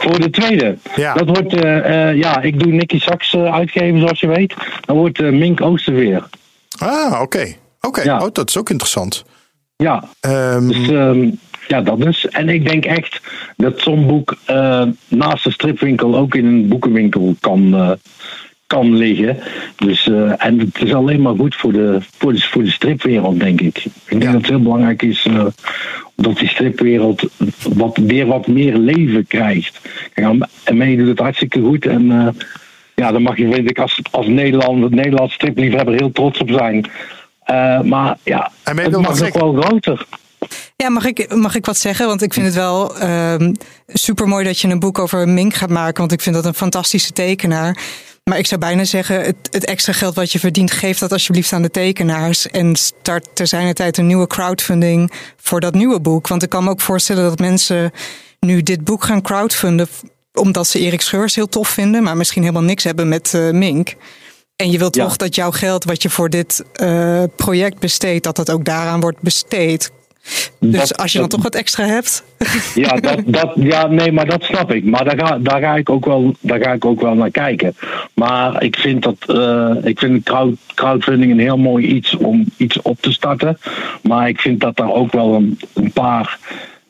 [0.00, 0.76] Voor de tweede.
[0.96, 1.14] Ja.
[1.14, 4.54] Dat wordt, eh, eh, ja, ik doe Nicky Sachs eh, uitgeven zoals je weet.
[4.84, 6.28] Dan wordt Mink Oosterveer.
[6.78, 7.54] Ah, oké.
[7.80, 8.18] Oké, Ja.
[8.24, 9.24] oh, dat is ook interessant.
[9.76, 11.30] Ja, Ehm, dus ehm,
[11.68, 12.28] ja, dat dus.
[12.28, 13.20] En ik denk echt
[13.56, 14.36] dat zo'n boek
[15.08, 17.98] naast de stripwinkel ook in een boekenwinkel kan,
[18.68, 19.38] kan liggen.
[19.76, 23.40] Dus, eh, en het is alleen maar goed voor de, voor de, voor de stripwereld,
[23.40, 23.84] denk ik.
[23.84, 24.32] Ik denk Ja.
[24.32, 25.46] dat het heel belangrijk is eh,
[26.16, 27.22] dat die stripwereld
[27.74, 29.80] wat, weer wat meer leven krijgt.
[30.14, 31.86] Kijk, en mee doet het hartstikke goed.
[31.86, 32.28] En eh,
[32.94, 36.84] ja, daar mag je, vind ik, als, als Nederland, Nederlands stripliefhebber heel trots op zijn.
[37.84, 40.06] Maar ja, En mij het mag nog wel groter.
[40.76, 42.06] Ja, mag ik, mag ik wat zeggen?
[42.06, 42.94] Want ik vind het wel
[43.86, 45.98] super mooi dat je een boek over Mink gaat maken.
[45.98, 47.78] Want ik vind dat een fantastische tekenaar.
[48.24, 51.52] Maar ik zou bijna zeggen, het, het extra geld wat je verdient, geef dat alsjeblieft
[51.52, 52.48] aan de tekenaars.
[52.50, 56.28] En start ter zijner tijd een nieuwe crowdfunding voor dat nieuwe boek.
[56.28, 57.90] Want ik kan me ook voorstellen dat mensen
[58.40, 59.88] nu dit boek gaan crowdfunden.
[60.32, 63.94] omdat ze Erik Scheurs heel tof vinden, maar misschien helemaal niks hebben met eh, Mink.
[64.56, 65.04] En je wilt Ja.
[65.04, 69.00] toch dat jouw geld wat je voor dit eh, project besteedt, dat dat ook daaraan
[69.00, 69.90] wordt besteed.
[70.60, 72.24] Dus Dat- als je dan dat- toch wat extra hebt.
[72.74, 74.84] Ja, dat, dat, ja, nee, maar dat snap ik.
[74.84, 77.74] Maar daar ga, daar, ga ik ook wel, daar ga ik ook wel naar kijken.
[78.14, 82.82] Maar ik vind dat eh, ik vind crowd, crowdfunding een heel mooi iets om iets
[82.82, 83.58] op te starten.
[84.02, 86.38] Maar ik vind dat daar ook wel een, een paar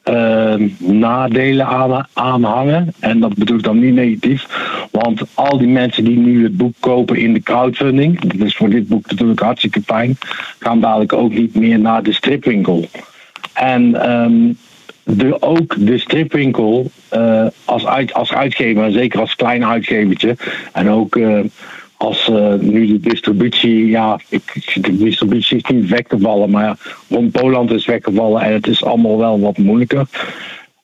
[0.02, 2.92] eh, nadelen aan, aan hangen.
[2.98, 4.46] En dat bedoel ik dan niet negatief.
[4.90, 8.70] Want al die mensen die nu het boek kopen in de crowdfunding, dat is voor
[8.70, 10.18] dit boek natuurlijk hartstikke fijn,
[10.58, 12.88] gaan dadelijk ook niet meer naar de stripwinkel.
[13.58, 14.52] En ehm,
[15.04, 20.36] de, ook de stripwinkel eh, als, uit, als uitgever, en zeker als klein uitgevertje.
[20.72, 21.40] En ook eh,
[21.96, 26.76] als eh, nu de distributie, ja, ik, de distributie is niet weggevallen, maar ja,
[27.08, 30.06] rond Poland is weggevallen en het is allemaal wel wat moeilijker.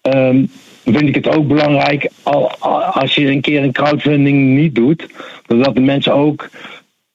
[0.00, 0.44] Ehm,
[0.84, 5.06] vind ik het ook belangrijk al, al- als je een keer een crowdfunding niet doet,
[5.46, 6.48] dat de mensen ook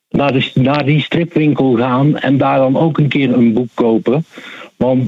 [0.10, 4.26] naar, de, naar die stripwinkel gaan en daar dan ook een keer een boek kopen.
[4.80, 5.04] Want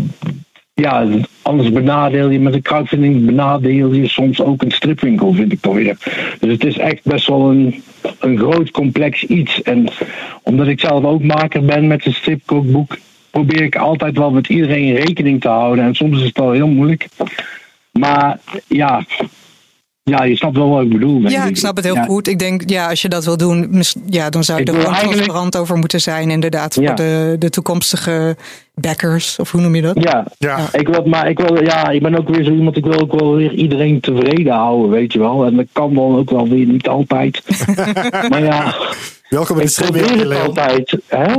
[0.74, 1.08] ja,
[1.42, 5.74] anders benadeel je met een crowdfunding benadeel je soms ook een stripwinkel, vind ik toch
[5.74, 5.98] weer.
[6.40, 7.84] Dus het is echt best wel een,
[8.20, 9.62] een groot complex iets.
[9.62, 9.88] En
[10.44, 12.98] omdat ik zelf ook maker ben met een stripkookboek,
[13.30, 15.84] probeer ik altijd wel met iedereen rekening te houden.
[15.84, 17.08] En soms is het wel heel moeilijk.
[17.92, 19.06] Maar ja,
[20.12, 21.22] ja je snapt wel wat ik bedoel.
[21.30, 22.04] Ja, ik snap het heel Ja.
[22.04, 22.28] goed.
[22.28, 24.94] Ik denk, ja, als je dat wil doen, ja, dan zou je Ik er gewoon
[24.94, 26.94] eigenlijk- transparant over moeten zijn, inderdaad, voor Ja.
[26.94, 28.36] de, de toekomstige
[28.74, 30.04] backers, of hoe noem je dat?
[30.04, 30.60] Ja, Ja.
[30.72, 33.20] Ik wil, maar ik wil, ja, ik ben ook weer zo iemand, ik wil ook
[33.20, 35.46] wel weer iedereen tevreden houden, weet je wel.
[35.46, 37.42] En dat kan dan ook wel weer niet altijd.
[38.30, 38.76] maar ja,
[39.30, 40.98] Welkom in de het altijd.
[41.08, 41.34] Hè?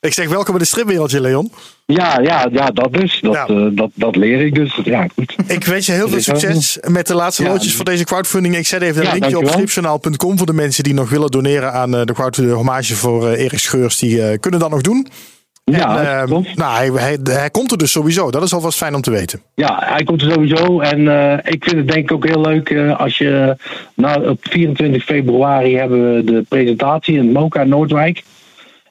[0.00, 1.52] Ik zeg welkom in de stripwereldje, Leon.
[1.86, 3.20] Ja, ja, ja, dat dus.
[3.20, 3.46] Dat, Ja.
[3.46, 4.80] eh, dat, dat leer ik dus.
[4.84, 5.34] Ja, goed.
[5.46, 7.48] Ik wens je heel veel succes met de laatste Ja.
[7.48, 8.56] loodjes voor deze crowdfunding.
[8.56, 11.96] Ik zet even een linkje op stripjournaal.com voor de mensen die nog willen doneren aan
[11.96, 13.98] eh, de crowdfunding hommage voor eh, Erik Scheurs.
[13.98, 15.06] Die kunnen dat nog doen.
[15.64, 18.30] Ja, en, ehm, nou, hij, hij, hij komt er dus sowieso.
[18.30, 19.42] Dat is alvast fijn om te weten.
[19.54, 20.80] Ja, hij komt er sowieso.
[20.80, 21.00] En
[21.44, 23.56] ik vind het denk ik ook heel leuk als je...
[23.94, 28.22] Nou, op 24 februari hebben we de presentatie in Moka Noordwijk.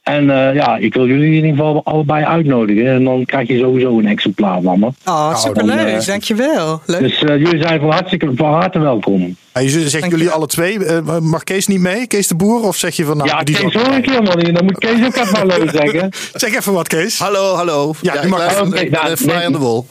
[0.08, 2.88] En eh, ja, ik wil jullie in ieder geval allebei uitnodigen.
[2.88, 4.90] En dan krijg je sowieso een exemplaar van me.
[5.06, 5.78] Oh, superleuk.
[5.78, 6.82] dan, eh, Dankjewel.
[6.86, 7.00] Leuk.
[7.00, 9.36] Dus eh, jullie zijn van, hartstikke, van harte welkom.
[9.54, 10.32] Ja, je zegt Dank jullie je.
[10.32, 10.86] alle twee.
[10.86, 12.08] eh, mag Kees niet mee?
[12.08, 12.64] Kees de Boer?
[12.64, 14.56] Of zeg je van nou, ja, die Kees hoor ik helemaal niet.
[14.56, 16.10] Dan moet Kees ook even hallo zeggen.
[16.34, 17.20] Zeg even wat, Kees.
[17.20, 17.94] Hallo, hallo.
[18.02, 19.46] Ja, je ik mag- nou, even fly nee.
[19.46, 19.86] aan de wol.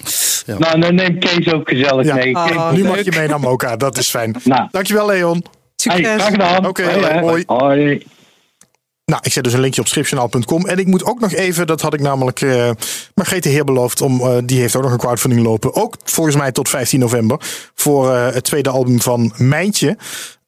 [0.46, 0.58] Ja.
[0.58, 2.14] Nou, dan neemt Kees ook gezellig Ja.
[2.14, 2.32] mee.
[2.32, 2.88] Kees, nu leuk.
[2.88, 3.76] mag je mee naar Moka.
[3.76, 4.36] Dat is fijn.
[4.44, 4.68] Nou.
[4.70, 5.44] Dankjewel, Leon.
[5.82, 6.14] hey, Succes.
[6.14, 6.66] graag gedaan.
[6.66, 7.42] Oké, Hoi, hoi.
[7.46, 8.02] Hoi.
[9.12, 10.66] Nou, ik zet dus een linkje op stripjournaal.com.
[10.66, 12.70] En ik moet ook nog even, dat had ik namelijk uh,
[13.14, 15.74] Margrethe Heer beloofd, om, uh, die heeft ook nog een crowdfunding lopen.
[15.74, 17.40] Ook volgens mij tot 15 november.
[17.74, 19.96] Voor uh, het tweede album van Mijntje.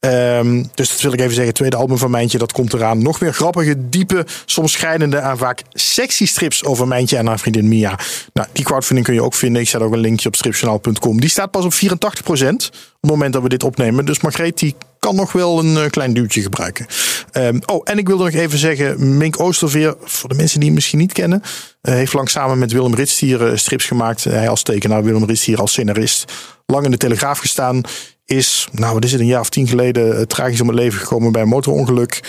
[0.00, 1.54] Um, dus dat wil ik even zeggen.
[1.54, 3.02] Tweede album van Mijntje, dat komt eraan.
[3.02, 7.68] Nog meer grappige, diepe, soms schrijnende en vaak sexy strips over Mijntje en haar vriendin
[7.68, 7.98] Mia.
[8.32, 9.62] Nou, die crowdfunding kun je ook vinden.
[9.62, 11.20] Ik zet ook een linkje op stripjournaal.com.
[11.20, 14.04] Die staat pas op 84% op het moment dat we dit opnemen.
[14.04, 16.86] Dus Margreet, die kan nog wel een uh, klein duwtje gebruiken.
[17.32, 20.74] Um, oh, en ik wilde nog even zeggen, Mink Oosterveer, voor de mensen die hem
[20.74, 24.24] misschien niet kennen, uh, heeft lang samen met Willem Ritstier uh, strips gemaakt.
[24.24, 26.32] Hij als tekenaar, Willem Ritstier als scenarist.
[26.66, 27.82] Lang in de Telegraaf gestaan.
[28.28, 31.00] Is, nou wat is het, een jaar of tien geleden uh, tragisch om het leven
[31.00, 32.20] gekomen bij een motorongeluk.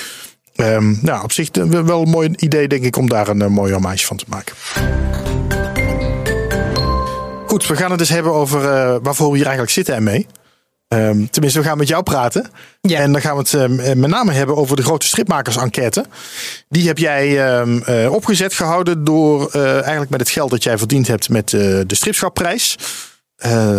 [0.55, 3.73] Um, nou, op zich wel een mooi idee, denk ik, om daar een uh, mooie
[3.73, 4.55] hommage van te maken.
[7.47, 10.27] Goed, we gaan het dus hebben over uh, waarvoor we hier eigenlijk zitten en mee.
[10.87, 12.49] Um, tenminste, we gaan met jou praten.
[12.81, 12.99] Ja.
[12.99, 16.05] En dan gaan we het uh, met name hebben over de grote stripmakers-enquête.
[16.69, 20.77] Die heb jij um, uh, opgezet gehouden door uh, eigenlijk met het geld dat jij
[20.77, 22.77] verdiend hebt met de stripschapprijs.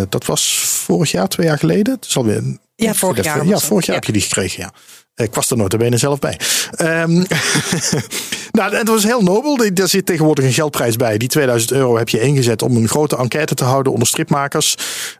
[0.08, 1.94] dat was vorig jaar, twee jaar geleden.
[2.00, 2.42] Dat is alweer.
[2.76, 3.46] Ja, vorig jaar.
[3.46, 4.00] Ja, vorig jaar ja.
[4.00, 4.72] heb je die gekregen, ja.
[5.14, 6.38] Ik was er nooit bene zelf bij.
[6.78, 7.12] Um,
[8.58, 9.74] nou, het was heel nobel.
[9.74, 11.18] Daar zit tegenwoordig een geldprijs bij.
[11.18, 14.74] Die 2000 euro heb je ingezet om een grote enquête te houden onder stripmakers.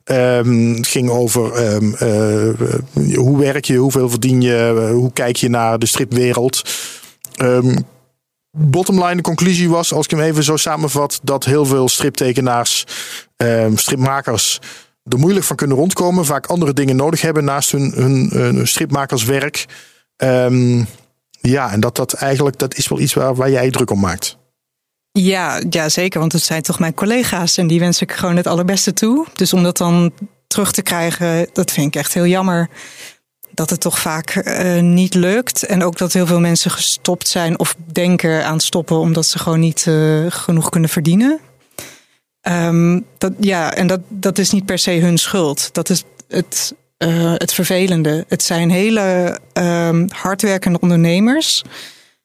[0.04, 5.36] Um, het ging over um, uh, hoe werk je, hoeveel verdien je, uh, hoe kijk
[5.36, 6.62] je naar de stripwereld.
[7.42, 7.84] Um,
[8.50, 12.84] bottomline, de conclusie was, als ik hem even zo samenvat, dat heel veel striptekenaars,
[13.74, 14.58] stripmakers
[15.02, 16.24] er moeilijk van kunnen rondkomen.
[16.24, 19.66] Vaak andere dingen nodig hebben naast hun, hun, hun stripmakerswerk.
[20.16, 20.86] Um,
[21.40, 24.38] ja, en dat dat eigenlijk, dat is wel iets waar, waar jij druk om maakt.
[25.12, 26.20] Ja, ja, zeker.
[26.20, 29.26] Want het zijn toch mijn collega's en die wens ik gewoon het allerbeste toe.
[29.32, 30.12] Dus om dat dan
[30.46, 32.68] terug te krijgen, dat vind ik echt heel jammer.
[33.54, 35.62] Dat het toch vaak uh, niet lukt.
[35.62, 39.60] En ook dat heel veel mensen gestopt zijn of denken aan stoppen omdat ze gewoon
[39.60, 41.40] niet uh, genoeg kunnen verdienen.
[43.18, 45.68] Dat, ja, en dat, dat is niet per se hun schuld.
[45.72, 48.24] Dat is het, uh, het vervelende.
[48.28, 51.62] Het zijn hele um, hardwerkende ondernemers.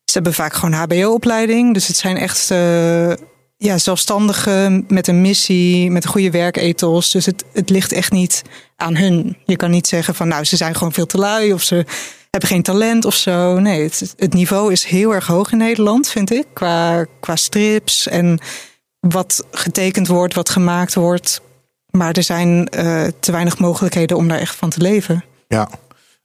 [0.05, 1.73] Ze hebben vaak gewoon HBO-opleiding.
[1.73, 3.13] Dus het zijn echt uh,
[3.57, 7.11] ja, zelfstandigen met een missie, met goede werkethos.
[7.11, 8.41] Dus het, het ligt echt niet
[8.75, 9.37] aan hun.
[9.45, 11.75] Je kan niet zeggen van nou, ze zijn gewoon veel te lui of ze
[12.29, 13.59] hebben geen talent of zo.
[13.59, 16.45] Nee, het, het niveau is heel erg hoog in Nederland, vind ik.
[16.53, 18.39] Qua, qua strips en
[19.09, 21.41] wat getekend wordt, wat gemaakt wordt.
[21.89, 25.23] Maar er zijn uh, te weinig mogelijkheden om daar echt van te leven.
[25.47, 25.69] Ja.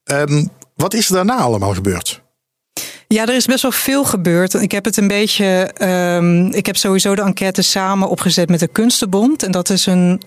[0.05, 2.21] Um, wat is er daarna allemaal gebeurd?
[3.07, 4.55] Ja, er is best wel veel gebeurd.
[4.55, 5.71] Ik heb het een beetje.
[6.17, 9.43] Um, ik heb sowieso de enquête samen opgezet met de Kunstenbond.
[9.43, 10.23] En dat is een,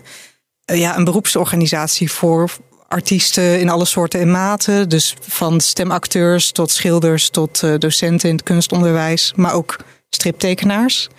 [0.72, 2.52] uh, ja, een beroepsorganisatie voor
[2.88, 4.90] artiesten in alle soorten en maten.
[4.90, 9.34] Dus van stemacteurs tot schilders tot uh, docenten in het kunstonderwijs.
[9.36, 9.78] Maar ook
[10.10, 11.10] striptekenaars.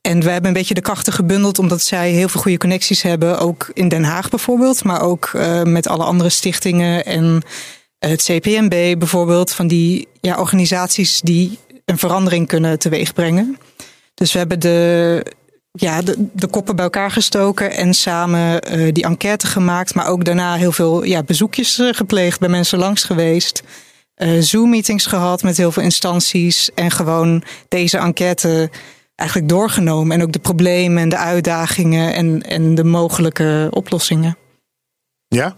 [0.00, 3.38] En we hebben een beetje de krachten gebundeld omdat zij heel veel goede connecties hebben.
[3.38, 7.42] Ook in Den Haag bijvoorbeeld, maar ook uh, met alle andere stichtingen en
[7.98, 9.52] het CPMB bijvoorbeeld.
[9.52, 13.58] Van die ja, organisaties die een verandering kunnen teweegbrengen.
[14.14, 15.24] Dus we hebben de,
[15.72, 19.94] ja, de, koppen bij elkaar gestoken en samen uh, die enquête gemaakt.
[19.94, 23.62] Maar ook daarna heel veel ja, bezoekjes gepleegd, bij mensen langs geweest.
[24.40, 26.70] Zoom-meetings gehad met heel veel instanties.
[26.74, 28.70] En gewoon deze enquête
[29.20, 30.16] eigenlijk doorgenomen.
[30.16, 34.36] En ook de problemen en de uitdagingen en, en de mogelijke oplossingen.
[35.28, 35.56] Ja,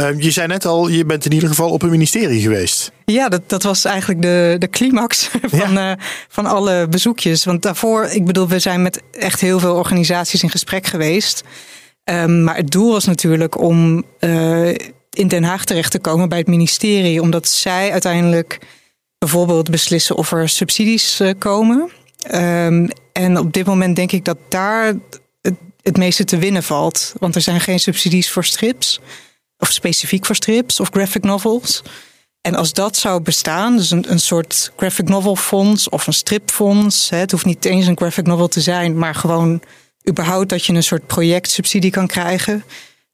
[0.00, 2.92] uh, je zei net al, je bent in ieder geval op een ministerie geweest.
[3.04, 5.90] Ja, dat, dat was eigenlijk de, de climax van, ja.
[5.90, 7.44] uh, van alle bezoekjes.
[7.44, 11.42] Want daarvoor, ik bedoel, we zijn met echt heel veel organisaties in gesprek geweest.
[12.04, 14.68] Um, maar het doel was natuurlijk om uh,
[15.10, 17.22] in Den Haag terecht te komen bij het ministerie.
[17.22, 18.58] Omdat zij uiteindelijk
[19.18, 21.90] bijvoorbeeld beslissen of er subsidies komen.
[22.32, 24.94] Um, en op dit moment denk ik dat daar
[25.82, 27.12] het, meeste te winnen valt.
[27.18, 29.00] Want er zijn geen subsidies voor strips.
[29.58, 31.82] Of specifiek voor strips of graphic novels.
[32.40, 37.10] En als dat zou bestaan, dus een, soort graphic novel fonds of een stripfonds.
[37.10, 39.62] Hè, het hoeft niet eens een graphic novel te zijn, maar gewoon
[40.08, 42.64] überhaupt dat je een soort projectsubsidie kan krijgen.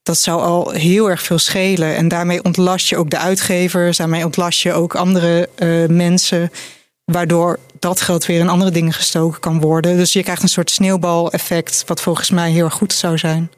[0.02, 1.96] Dat zou al heel erg veel schelen.
[1.96, 6.50] En daarmee ontlast je ook de uitgevers, daarmee ontlast je ook andere uh, mensen.
[7.04, 9.96] Waardoor dat geld weer in andere dingen gestoken kan worden.
[9.96, 13.50] Dus je krijgt een soort sneeuwbal-effect, wat volgens mij heel erg goed zou zijn.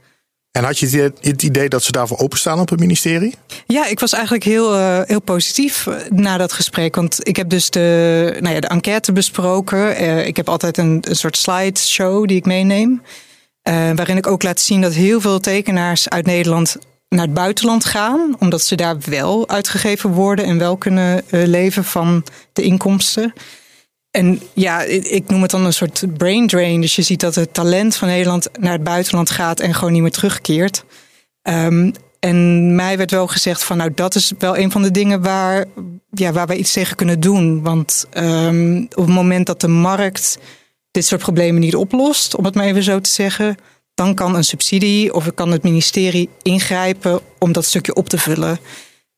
[0.52, 3.35] En had je het idee dat ze daarvoor openstaan op het ministerie?
[3.66, 6.94] Ja, ik was eigenlijk heel, uh, heel positief eh, na dat gesprek.
[6.94, 10.02] Want ik heb dus de, nou ja, de enquête besproken.
[10.02, 13.02] Uh, ik heb altijd een, een soort slideshow die ik meeneem.
[13.68, 16.76] Uh, waarin ik ook laat zien dat heel veel tekenaars uit Nederland
[17.08, 18.37] naar het buitenland gaan.
[18.38, 23.32] Omdat ze daar wel uitgegeven worden en wel kunnen leven van de inkomsten.
[24.12, 26.81] En ja, ik noem het dan een soort brain drain.
[26.81, 30.03] Dus je ziet dat het talent van Nederland naar het buitenland gaat en gewoon niet
[30.03, 30.85] meer terugkeert.
[31.42, 35.22] Um, en mij werd wel gezegd van nou, dat is wel een van de dingen
[35.22, 35.64] waar,
[36.11, 37.62] ja, waar wij iets tegen kunnen doen.
[37.62, 40.38] Want um, op het moment dat de markt
[40.90, 43.57] dit soort problemen niet oplost, om het maar even zo te zeggen,
[43.94, 48.59] dan kan een subsidie of kan het ministerie ingrijpen om dat stukje op te vullen.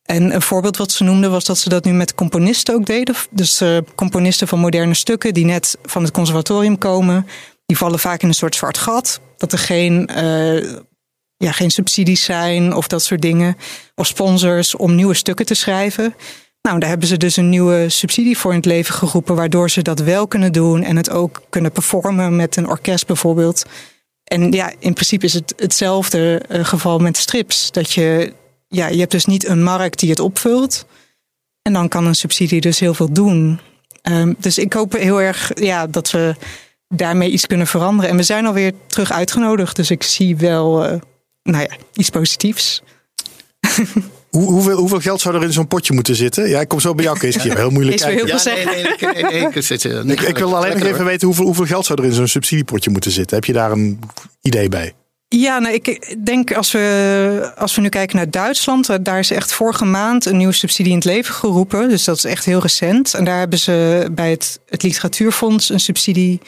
[0.05, 3.14] En een voorbeeld wat ze noemden was dat ze dat nu met componisten ook deden.
[3.31, 7.27] Dus uh, componisten van moderne stukken die net van het conservatorium komen,
[7.67, 9.21] die vallen vaak in een soort zwart gat.
[9.37, 10.62] Dat er geen, uh,
[11.37, 13.57] ja, geen subsidies zijn of dat soort dingen.
[13.95, 16.14] Of sponsors om nieuwe stukken te schrijven.
[16.62, 19.83] Nou, daar hebben ze dus een nieuwe subsidie voor in het leven geroepen, waardoor ze
[19.83, 23.64] dat wel kunnen doen en het ook kunnen performen met een orkest bijvoorbeeld.
[24.25, 27.71] En ja, in principe is het hetzelfde uh, geval met strips.
[27.71, 28.33] Dat je
[28.75, 30.87] ja, je hebt dus niet een markt die het opvult.
[31.63, 33.61] En dan kan een subsidie dus heel veel doen.
[34.03, 36.35] Um, dus ik hoop heel erg ja, dat we
[36.89, 38.11] daarmee iets kunnen veranderen.
[38.11, 39.77] En we zijn alweer terug uitgenodigd.
[39.77, 41.01] Dus ik zie wel uh,
[41.43, 42.83] nou ja, iets positiefs.
[44.31, 46.49] Hoe, hoeveel, hoeveel, geld zou er in zo'n potje moeten zitten?
[46.49, 47.43] Ja, ik kom zo bij jou, Kees.
[47.43, 47.97] Heel moeilijk.
[48.01, 48.67] Is heel veel zeggen.
[48.67, 49.23] Nee, nee, nee,
[50.05, 52.29] nee, ik, ik, wil alleen nog even weten hoeveel, hoeveel geld zou er in zo'n
[52.29, 53.37] subsidiepotje moeten zitten.
[53.37, 54.01] Heb je daar een
[54.41, 54.95] idee bij?
[55.29, 59.31] Ja, nou, ik denk als we, als we nu kijken naar Duitsland, eh, daar is
[59.31, 61.89] echt vorige maand een nieuwe subsidie in het leven geroepen.
[61.89, 63.15] Dus dat is echt heel recent.
[63.15, 66.41] En daar hebben ze bij het, het Literatuurfonds een subsidie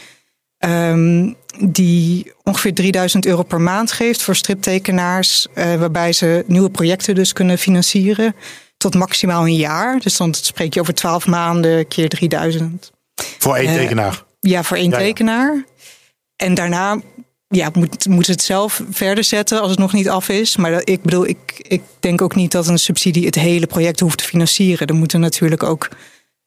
[0.58, 7.14] um, die ongeveer 3000 euro per maand geeft voor striptekenaars, uh, waarbij ze nieuwe projecten
[7.14, 8.34] dus kunnen financieren
[8.76, 9.98] tot maximaal een jaar.
[10.00, 12.92] Dus dan spreek je over 12 maanden keer 3000.
[13.38, 14.24] Voor één uh, tekenaar?
[14.40, 15.64] Ja, voor één ja, tekenaar.
[16.36, 17.00] En daarna
[17.48, 20.56] ja, moet, moet het zelf verder zetten als het nog niet af is.
[20.56, 24.18] Maar ik bedoel, ik, ik denk ook niet dat een subsidie het hele project hoeft
[24.18, 24.86] te financieren.
[24.86, 25.88] Er moeten natuurlijk ook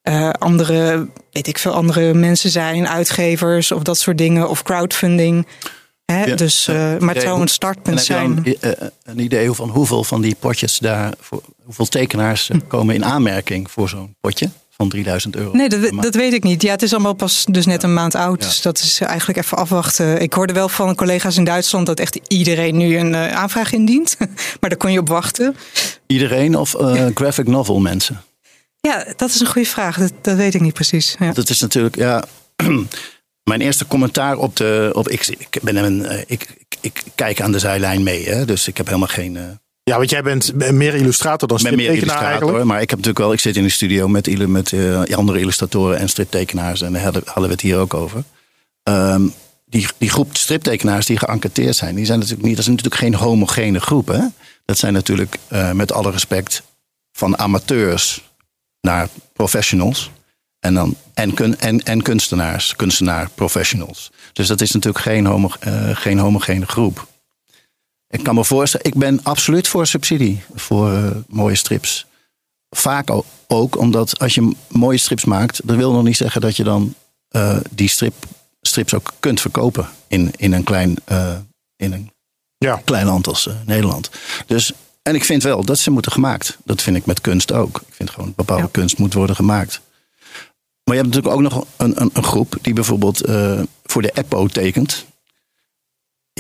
[0.04, 5.48] uh, andere, weet ik veel, andere mensen zijn, uitgevers of dat soort dingen, of crowdfunding.
[6.06, 6.24] Hè?
[6.24, 8.42] Ja, dus, uh, maar het zou een startpunt zijn.
[8.44, 8.72] Een, uh,
[9.04, 11.14] een idee van hoeveel van die potjes daar,
[11.64, 12.60] hoeveel tekenaars hm.
[12.68, 14.50] komen in aanmerking voor zo'n potje?
[14.80, 15.52] Van 3000 euro.
[15.52, 16.62] Nee, dat, dat, weet ik niet.
[16.62, 18.42] Ja, het is allemaal pas dus net een maand oud.
[18.42, 18.48] Ja.
[18.48, 20.22] Dus dat is eigenlijk even afwachten.
[20.22, 24.16] Ik hoorde wel van collega's in Duitsland dat echt iedereen nu een uh, aanvraag indient.
[24.60, 25.56] maar daar kon je op wachten.
[26.08, 28.22] Iedereen of uh, graphic novel mensen?
[28.80, 29.98] Ja, dat is een goede vraag.
[29.98, 31.16] Dat, dat weet ik niet precies.
[31.20, 31.32] Ja.
[31.32, 32.24] Dat is natuurlijk, ja.
[33.50, 34.92] Mijn eerste commentaar op de.
[34.94, 38.46] Op, ik, ik, ben een, uh, ik, ik, ik, kijk aan de zijlijn mee, hè,
[38.46, 39.60] dus ik heb helemaal geen.
[39.90, 42.66] Ja, want jij bent meer illustrator dan striptekenaar meer illustrator.
[42.66, 45.98] Maar ik heb natuurlijk wel, ik zit in de studio met, met uh, andere illustratoren
[45.98, 46.82] en striptekenaars.
[46.82, 48.24] En daar hadden, hadden we het hier ook over.
[48.84, 49.34] Um,
[49.66, 53.16] die, die groep striptekenaars die geënquêteerd zijn, die zijn natuurlijk niet, dat is natuurlijk geen
[53.16, 54.08] homogene groep.
[54.08, 54.22] Hè?
[54.66, 56.64] Dat zijn natuurlijk uh, met alle respect
[57.12, 58.24] van amateurs
[58.82, 60.12] naar professionals.
[60.60, 64.12] En, dan, en, kun, en, en kunstenaars, kunstenaar, professionals.
[64.34, 67.08] Dus dat is natuurlijk geen, homo, uh, geen homogene groep.
[68.10, 72.06] Ik kan me voorstellen, ik ben absoluut voor subsidie voor uh, mooie strips.
[72.70, 73.10] Vaak
[73.48, 76.96] ook omdat als je mooie strips maakt, dat wil nog niet zeggen dat je dan
[77.32, 78.14] uh, die strip,
[78.62, 81.36] strips ook kunt verkopen in, in een klein, uh,
[81.76, 82.12] in een
[82.58, 82.82] ja.
[82.84, 84.10] klein land als Nederland.
[84.46, 86.58] Dus, en ik vind wel dat ze moeten gemaakt.
[86.64, 87.82] Dat vind ik met kunst ook.
[87.88, 88.70] Ik vind gewoon bepaalde ja.
[88.72, 89.82] kunst moet worden gemaakt.
[90.84, 93.22] Maar je hebt natuurlijk ook nog een, een, een groep die bijvoorbeeld
[93.84, 95.06] voor de EPO tekent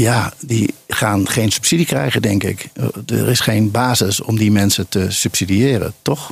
[0.01, 2.69] ja, die gaan geen subsidie krijgen, denk ik.
[3.05, 6.31] Er is geen basis om die mensen te subsidiëren, toch?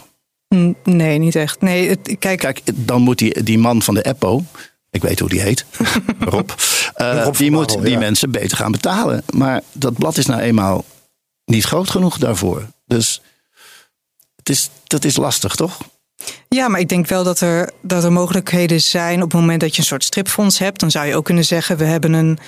[0.83, 1.61] Nee, niet echt.
[1.61, 2.39] Nee, het, kijk...
[2.39, 4.43] kijk, dan moet die, die man van de EPO,
[4.91, 5.65] ik weet hoe die heet,
[6.19, 6.49] Rob,
[6.97, 7.99] uh, Rob die moet die ja.
[7.99, 9.23] mensen beter gaan betalen.
[9.33, 10.85] Maar dat blad is nou eenmaal
[11.45, 12.67] niet groot genoeg daarvoor.
[12.85, 13.21] Dus
[14.35, 15.77] het is, dat is lastig, toch?
[16.49, 19.75] Ja, maar ik denk wel dat er, dat er mogelijkheden zijn op het moment dat
[19.75, 20.79] je een soort stripfonds hebt.
[20.79, 22.39] Dan zou je ook kunnen zeggen, we hebben een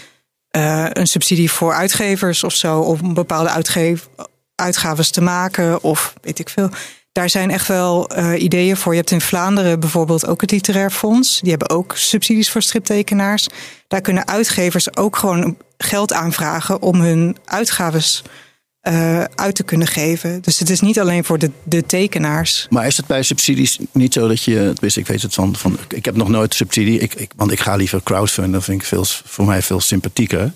[0.57, 4.09] uh, een subsidie voor uitgevers of zo, om bepaalde uitgeef,
[4.55, 6.69] uitgaves te maken of weet ik veel.
[7.11, 8.91] Daar zijn echt wel uh, ideeën voor.
[8.91, 11.39] Je hebt in Vlaanderen bijvoorbeeld ook het Literair Fonds.
[11.39, 13.47] Die hebben ook subsidies voor striptekenaars.
[13.87, 18.23] Daar kunnen uitgevers ook gewoon geld aanvragen om hun uitgaves
[18.87, 20.41] uh, uit te kunnen geven.
[20.41, 22.67] Dus het is niet alleen voor de, de tekenaars.
[22.69, 26.05] Maar is het bij subsidies niet zo dat je, ik weet het van, van ik
[26.05, 29.05] heb nog nooit subsidie, ik, ik, want ik ga liever crowdfunden, dat vind ik veel,
[29.05, 30.53] voor mij veel sympathieker.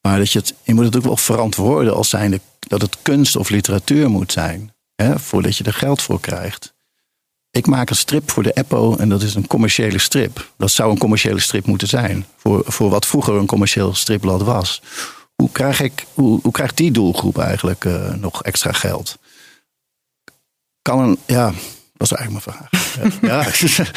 [0.00, 3.36] Maar dat je, het, je moet het ook wel verantwoorden als zijnde dat het kunst
[3.36, 6.74] of literatuur moet zijn, hè, voordat je er geld voor krijgt.
[7.50, 10.52] Ik maak een strip voor de Eppo en dat is een commerciële strip.
[10.56, 12.26] Dat zou een commerciële strip moeten zijn.
[12.36, 14.82] Voor, voor wat vroeger een commercieel stripblad was.
[15.44, 19.18] Hoe, krijg ik, hoe, hoe krijgt die doelgroep eigenlijk uh, nog extra geld?
[20.82, 21.52] Kan een, ja,
[21.96, 22.58] dat is eigenlijk mijn
[23.20, 23.50] vraag.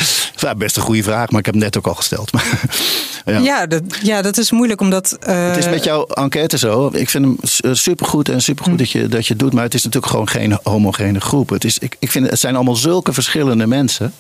[0.41, 2.31] ja, best een goede vraag, maar ik heb hem net ook al gesteld.
[3.25, 5.17] ja, ja, dat, ja, dat is moeilijk omdat.
[5.27, 5.47] Uh...
[5.47, 6.89] Het is met jouw enquête zo.
[6.93, 7.37] Ik vind hem
[7.75, 8.79] supergoed en supergoed hm.
[8.79, 11.49] dat, je, dat je het doet, maar het is natuurlijk gewoon geen homogene groep.
[11.49, 14.13] Het, is, ik, ik vind, het zijn allemaal zulke verschillende mensen.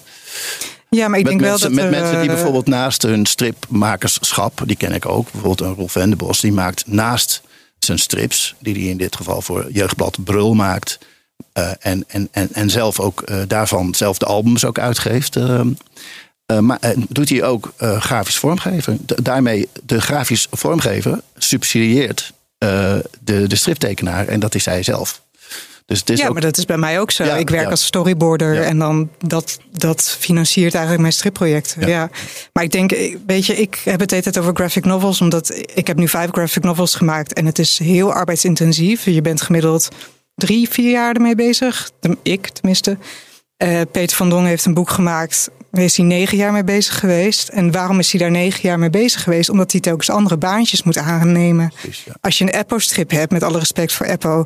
[0.89, 4.93] Ja, maar ik denk wel dat met mensen die bijvoorbeeld naast hun stripmakerschap, die ken
[4.93, 7.41] ik ook, bijvoorbeeld een Rolf Vendebos, die maakt naast
[7.79, 10.99] zijn strips, die hij in dit geval voor Jeugdblad Brul maakt,
[11.53, 15.35] uh, en, en, en, en zelf ook uh, daarvan zelf de albums ook uitgeeft.
[15.35, 15.61] Uh,
[16.59, 16.79] maar
[17.09, 18.99] doet hij ook grafisch vormgeven.
[19.05, 25.21] daarmee de grafisch vormgever subsidieert de, de striptekenaar en dat is hij zelf.
[25.87, 27.35] Dus het is ja, maar dat is bij mij ook zo.
[27.35, 31.87] ik werk als storyboarder en dan dat, dat financiert eigenlijk mijn stripprojecten.
[31.87, 32.09] Ja.
[32.53, 32.91] Maar ik denk,
[33.25, 36.63] weet je, ik heb het altijd over graphic novels, omdat ik heb nu vijf graphic
[36.63, 39.05] novels gemaakt en het is heel arbeidsintensief.
[39.05, 39.89] Je bent gemiddeld
[40.35, 41.91] drie, vier jaar ermee bezig.
[42.23, 42.97] Ik tenminste.
[43.63, 45.49] Uh, Peter van Dongen heeft een boek gemaakt.
[45.71, 47.47] Daar is hij negen jaar mee bezig geweest.
[47.47, 49.49] En waarom is hij daar negen jaar mee bezig geweest?
[49.49, 51.71] Omdat hij telkens andere baantjes moet aannemen.
[52.21, 54.45] Als je een Eppo-strip hebt, met alle respect voor Eppo,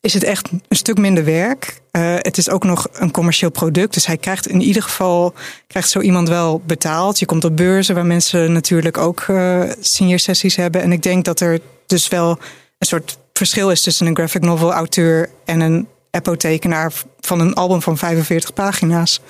[0.00, 1.80] is het echt een stuk minder werk.
[1.92, 3.94] Uh, het is ook nog een commercieel product.
[3.94, 5.34] Dus hij krijgt in ieder geval
[5.66, 7.18] krijgt zo iemand wel betaald.
[7.18, 10.82] Je komt op beurzen waar mensen natuurlijk ook uh, senior sessies hebben.
[10.82, 12.30] En ik denk dat er dus wel
[12.78, 17.82] een soort verschil is tussen een graphic novel auteur en een apothekenaar van een album
[17.82, 19.20] van 45 pagina's.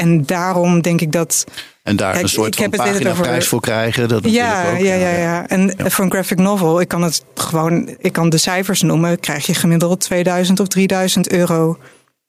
[0.00, 1.44] En daarom denk ik dat.
[1.82, 4.08] En daar een soort ik van pagina prijs voor krijgen.
[4.08, 7.96] Dat ja, ook, ja, ja, ja, En voor een graphic novel, ik kan het gewoon,
[7.98, 11.78] ik kan de cijfers noemen, krijg je gemiddeld 2000 of 3000 euro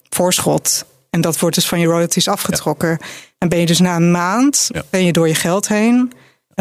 [0.10, 0.86] voorschot.
[1.10, 2.98] En dat wordt dus van je royalties afgetrokken.
[3.38, 6.12] En ben je dus na een maand, ben je door je geld heen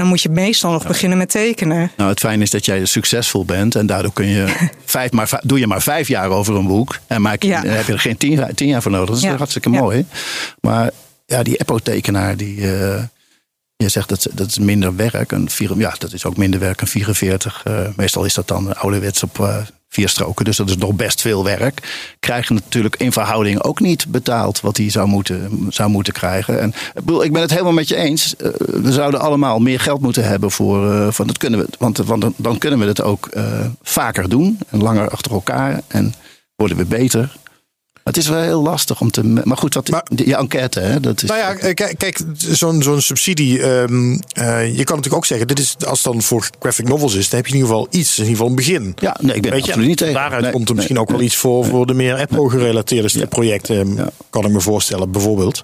[0.00, 1.90] dan moet je meestal nog beginnen met tekenen.
[1.96, 3.74] Nou, het fijn is dat jij succesvol bent.
[3.74, 6.98] En daardoor kun je vijf, maar, doe je maar vijf jaar over een boek.
[7.06, 9.20] En maak, dan heb je er geen tien, tien jaar voor nodig.
[9.20, 10.06] Dat is hartstikke mooi.
[10.60, 10.90] Maar
[11.26, 12.56] ja, die apothekenaar die...
[12.56, 13.02] Uh,
[13.76, 15.32] je zegt dat, dat is minder werk.
[15.32, 16.80] Een vier, ja, dat is ook minder werk.
[16.80, 17.62] Een 44.
[17.66, 19.56] Uh, eh, meestal is dat dan ouderwets op uh,
[19.90, 20.44] vier stroken.
[20.44, 22.14] Dus dat is nog best veel werk.
[22.20, 26.60] Krijgen natuurlijk in verhouding ook niet betaald wat hij zou moeten, zou moeten krijgen.
[26.60, 26.74] En
[27.22, 28.36] ik ben het helemaal met je eens.
[28.36, 30.92] Eh, we zouden allemaal meer geld moeten hebben voor.
[30.92, 34.58] Uh, van dat kunnen we, want, want dan kunnen we het ook uh, vaker doen.
[34.68, 35.80] En langer achter elkaar.
[35.86, 36.14] En
[36.56, 37.36] worden we beter.
[38.04, 39.22] Het is wel heel lastig om te.
[39.44, 41.00] Maar goed, maar, je enquête, hè?
[41.00, 43.62] Dat is, nou ja, kijk, kijk zo'n zo'n subsidie.
[43.62, 44.18] Um, uh,
[44.66, 47.38] je kan natuurlijk ook zeggen: dit is als het dan voor graphic novels is, dan
[47.38, 48.94] heb je in ieder geval iets, in ieder geval een begin.
[49.00, 50.14] Ja, nee, ik ben Weet absoluut niet tegen.
[50.14, 53.26] Daaruit komt er misschien ook wel iets voor, voor de meer Apple-gerelateerde ja.
[53.26, 54.10] projecten, ja.
[54.30, 55.60] kan ik me voorstellen, bijvoorbeeld.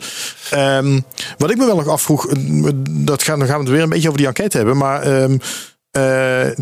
[0.55, 1.05] Um,
[1.39, 2.37] wat ik me wel nog afvroeg, eh,
[2.89, 5.23] dat gaan, dan gaan we het weer een beetje over die enquête hebben, maar.
[5.23, 5.41] Um,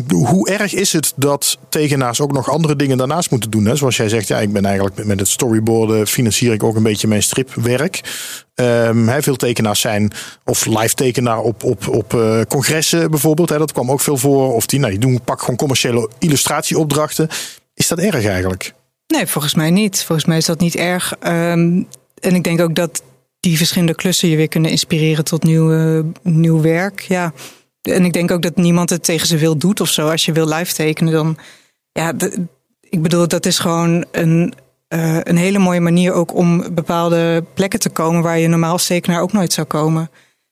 [0.09, 3.65] hoe erg is het dat tegenaars ook nog andere dingen daarnaast moeten doen?
[3.65, 3.75] Hè?
[3.75, 7.07] Zoals jij zegt, ja, ik ben eigenlijk met het storyboarden financier ik ook een beetje
[7.07, 8.01] mijn stripwerk.
[8.55, 10.11] Um, veel tekenaars zijn
[10.45, 13.49] of live tekenaar op, op, op uh, congressen bijvoorbeeld.
[13.49, 13.57] Hè?
[13.57, 14.53] Dat kwam ook veel voor.
[14.53, 17.27] Of die, nou, die doen pak gewoon commerciële illustratieopdrachten.
[17.73, 18.73] Is dat erg eigenlijk?
[19.07, 20.03] Nee, volgens mij niet.
[20.03, 21.13] Volgens mij is dat niet erg.
[21.23, 21.87] Um,
[22.19, 23.01] en ik denk ook dat
[23.39, 26.99] die verschillende klussen je weer kunnen inspireren tot nieuw, nieuw werk.
[26.99, 27.33] Ja.
[27.85, 30.09] En ik denk ook dat niemand het tegen ze wil doet of zo.
[30.09, 31.37] Als je wil live tekenen, dan.
[31.91, 32.13] Ja,
[32.89, 34.53] ik bedoel, dat is gewoon een,
[34.89, 38.85] uh, een hele mooie manier ook om bepaalde plekken te komen waar je normaal als
[38.85, 40.09] tekenaar ook nooit zou komen.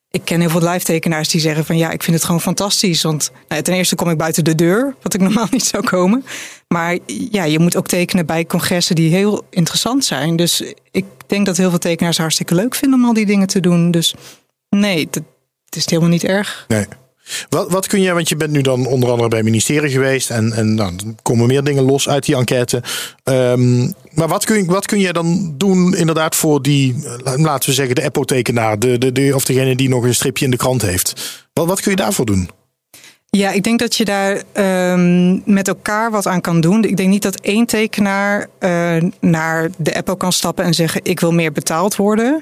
[0.09, 3.01] Ik ken heel veel live tekenaars die zeggen van ja, ik vind het gewoon fantastisch.
[3.01, 6.25] Want nou, ten eerste kom ik buiten de deur, wat ik normaal niet zou komen.
[6.67, 10.35] Maar ja, je moet ook tekenen bij congressen die heel interessant zijn.
[10.35, 13.59] Dus ik denk dat heel veel tekenaars hartstikke leuk vinden om al die dingen te
[13.59, 13.91] doen.
[13.91, 14.15] Dus
[14.69, 15.07] nee,
[15.65, 16.65] het is helemaal niet erg.
[16.67, 16.85] Nee.
[17.49, 20.29] Wat, wat kun je, want je bent nu dan onder andere bij het ministerie geweest
[20.29, 22.83] en, en nou, dan komen meer dingen los uit die enquête.
[23.23, 27.75] Um, maar wat kun, wat kun je dan doen inderdaad voor die, eh, laten we
[27.75, 31.41] zeggen, de apothekenaar, de, de, of degene die nog een stripje in de krant heeft?
[31.53, 32.49] Wat, wat kun je daarvoor doen?
[33.29, 34.41] Ja, ik denk dat je daar
[34.91, 36.83] um, met elkaar wat aan kan doen.
[36.83, 41.19] Ik denk niet dat één tekenaar uh, naar de Apple kan stappen en zeggen: Ik
[41.19, 42.41] wil meer betaald worden.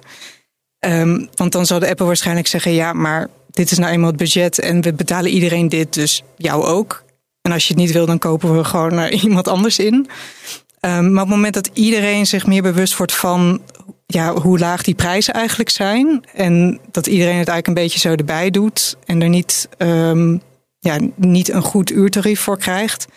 [0.79, 4.17] Um, want dan zou de Apple waarschijnlijk zeggen: Ja, maar dit is nou eenmaal het
[4.17, 7.03] budget en we betalen iedereen dit, dus jou ook.
[7.41, 9.93] En als je het niet wil, dan kopen we gewoon uh, iemand anders in.
[9.93, 13.61] Um, maar op het moment dat iedereen zich meer bewust wordt van
[14.05, 16.23] ja, hoe laag die prijzen eigenlijk zijn.
[16.33, 18.97] En dat iedereen het eigenlijk een beetje zo erbij doet.
[19.05, 20.41] En er niet, um,
[20.79, 23.07] ja, niet een goed uurtarief voor krijgt.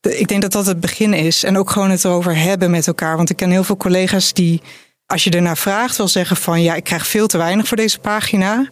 [0.00, 1.44] Ik denk dat dat het begin is.
[1.44, 3.16] En ook gewoon het erover hebben met elkaar.
[3.16, 4.62] Want ik ken heel veel collega's die,
[5.06, 7.98] als je ernaar vraagt, wel zeggen van ja, ik krijg veel te weinig voor deze
[7.98, 8.70] pagina.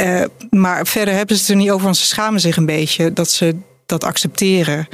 [0.00, 3.12] Uh, maar verder hebben ze het er niet over, want ze schamen zich een beetje
[3.12, 4.88] dat ze dat accepteren.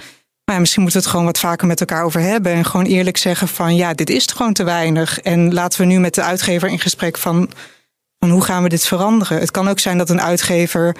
[0.45, 2.53] Maar misschien moeten we het gewoon wat vaker met elkaar over hebben.
[2.53, 5.21] En gewoon eerlijk zeggen van ja, dit is gewoon te weinig.
[5.21, 7.51] En laten we nu met de uitgever in gesprek van,
[8.19, 9.39] hoe gaan we dit veranderen.
[9.39, 10.97] Het kan ook zijn dat een uitgever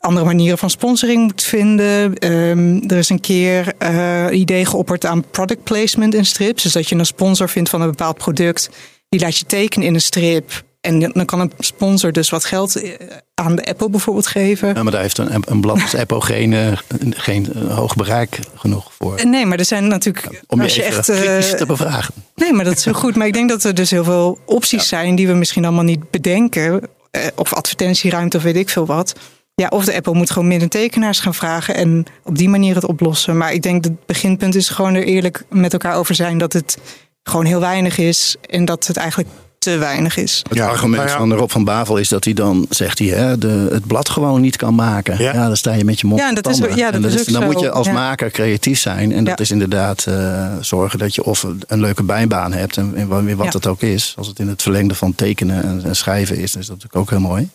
[0.00, 2.30] andere manieren van sponsoring moet vinden.
[2.32, 6.62] Um, er is een keer uh, idee geopperd aan product placement in strips.
[6.62, 8.70] Dus dat je een sponsor vindt van een bepaald product.
[9.08, 10.62] Die laat je tekenen in een strip.
[10.80, 12.92] En dan kan een sponsor dus wat geld eh,
[13.34, 14.74] aan de Apple bijvoorbeeld geven.
[14.74, 16.72] Ja, maar daar heeft een, een blad als Apple geen, uh,
[17.10, 19.26] geen uh, hoog bereik genoeg voor.
[19.26, 20.42] Nee, maar er zijn natuurlijk.
[20.46, 22.14] Om je, als je echt kritisch te bevragen.
[22.34, 23.16] Nee, maar dat is heel goed.
[23.16, 24.86] Maar ik denk dat er dus heel veel opties ja.
[24.86, 26.88] zijn die we misschien allemaal niet bedenken.
[27.34, 29.14] Of advertentieruimte of weet ik veel wat.
[29.54, 32.86] Ja, of de Apple moet gewoon minder tekenaars gaan vragen en op die manier het
[32.86, 33.36] oplossen.
[33.36, 36.52] Maar ik denk dat het beginpunt is gewoon er eerlijk met elkaar over zijn dat
[36.52, 36.78] het
[37.22, 39.28] gewoon heel weinig is en dat het eigenlijk
[39.60, 40.42] te weinig is.
[40.48, 41.16] Het argument nou ja.
[41.16, 44.40] van Rob van Bavel is dat hij dan, zegt hij, hè, de, het blad gewoon
[44.40, 45.22] niet kan maken.
[45.22, 47.24] Ja, ja dan sta je met je mond Ja, dat is, ja, dat, dat is,
[47.24, 47.48] Dan zo.
[47.48, 49.12] moet je als maker creatief zijn.
[49.12, 52.76] En dat is inderdaad uh, zorgen dat je of een leuke bijbaan hebt.
[52.76, 54.14] En, en wat het ook is.
[54.16, 57.02] Als het in het verlengde van tekenen en, en schrijven is, dan is dat natuurlijk
[57.02, 57.48] ook heel mooi.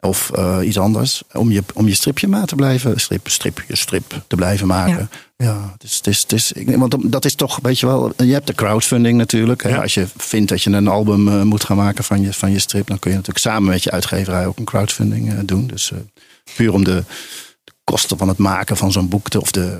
[0.00, 1.22] Of uh, iets anders.
[1.32, 3.00] Om je, om je stripje maar te blijven.
[3.00, 5.10] Strip, strip, je strip te blijven maken.
[5.36, 7.86] Ja, ja het is, het is, het is, ik, want dat is toch, weet je
[7.86, 8.12] wel.
[8.16, 9.68] Je hebt de crowdfunding natuurlijk.
[9.68, 9.80] Ja.
[9.80, 12.58] Als je vindt dat je een album uh, moet gaan maken van je, van je
[12.58, 12.86] strip.
[12.86, 15.66] dan kun je natuurlijk samen met je uitgeverij ook een crowdfunding uh, doen.
[15.66, 15.92] Dus
[16.56, 17.04] puur om de,
[17.64, 19.28] de, kosten van het maken van zo'n boek.
[19.28, 19.78] Te, of de,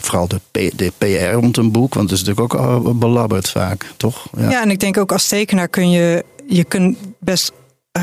[0.00, 1.94] vooral de, P, de PR rond een boek.
[1.94, 4.28] Want het is natuurlijk ook belabberd vaak, toch?
[4.36, 4.50] Ja.
[4.50, 6.24] ja, en ik denk ook als tekenaar kun je.
[6.46, 7.52] Je kunt best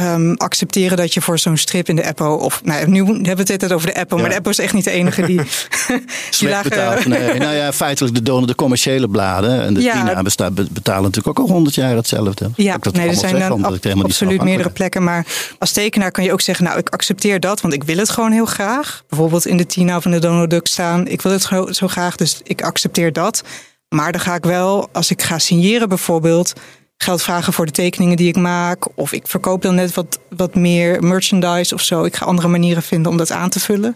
[0.02, 3.54] Um, accepteren dat je voor zo'n strip in de Apple of nou, nu hebben we
[3.54, 4.22] het over de Apple, ja.
[4.22, 5.42] maar de Apple is echt niet de enige die.
[6.40, 7.10] die lagen...
[7.10, 9.94] Nee, nou ja, feitelijk de, donor, de commerciële bladen en de ja.
[9.94, 12.50] Tina besta, betalen natuurlijk ook al honderd jaar hetzelfde.
[12.56, 15.26] Ja, dat nee, er zijn dan ab absoluut meerdere plekken, maar
[15.60, 18.32] als tekenaar kan je ook zeggen, nou, ik accepteer dat, want ik wil het gewoon
[18.32, 19.04] heel graag.
[19.10, 22.16] Bijvoorbeeld in de Tina in de Donald Duck staan, ik wil het zo, zo graag,
[22.16, 23.44] dus ik accepteer dat.
[23.90, 26.54] Maar dan ga ik wel, als ik ga signeren bijvoorbeeld
[26.98, 28.98] geld vragen voor de tekeningen die ik maak.
[28.98, 32.04] Of ik verkoop dan net wat, wat meer merchandise of zo.
[32.04, 33.96] Ik ga andere manieren vinden om dat aan te vullen.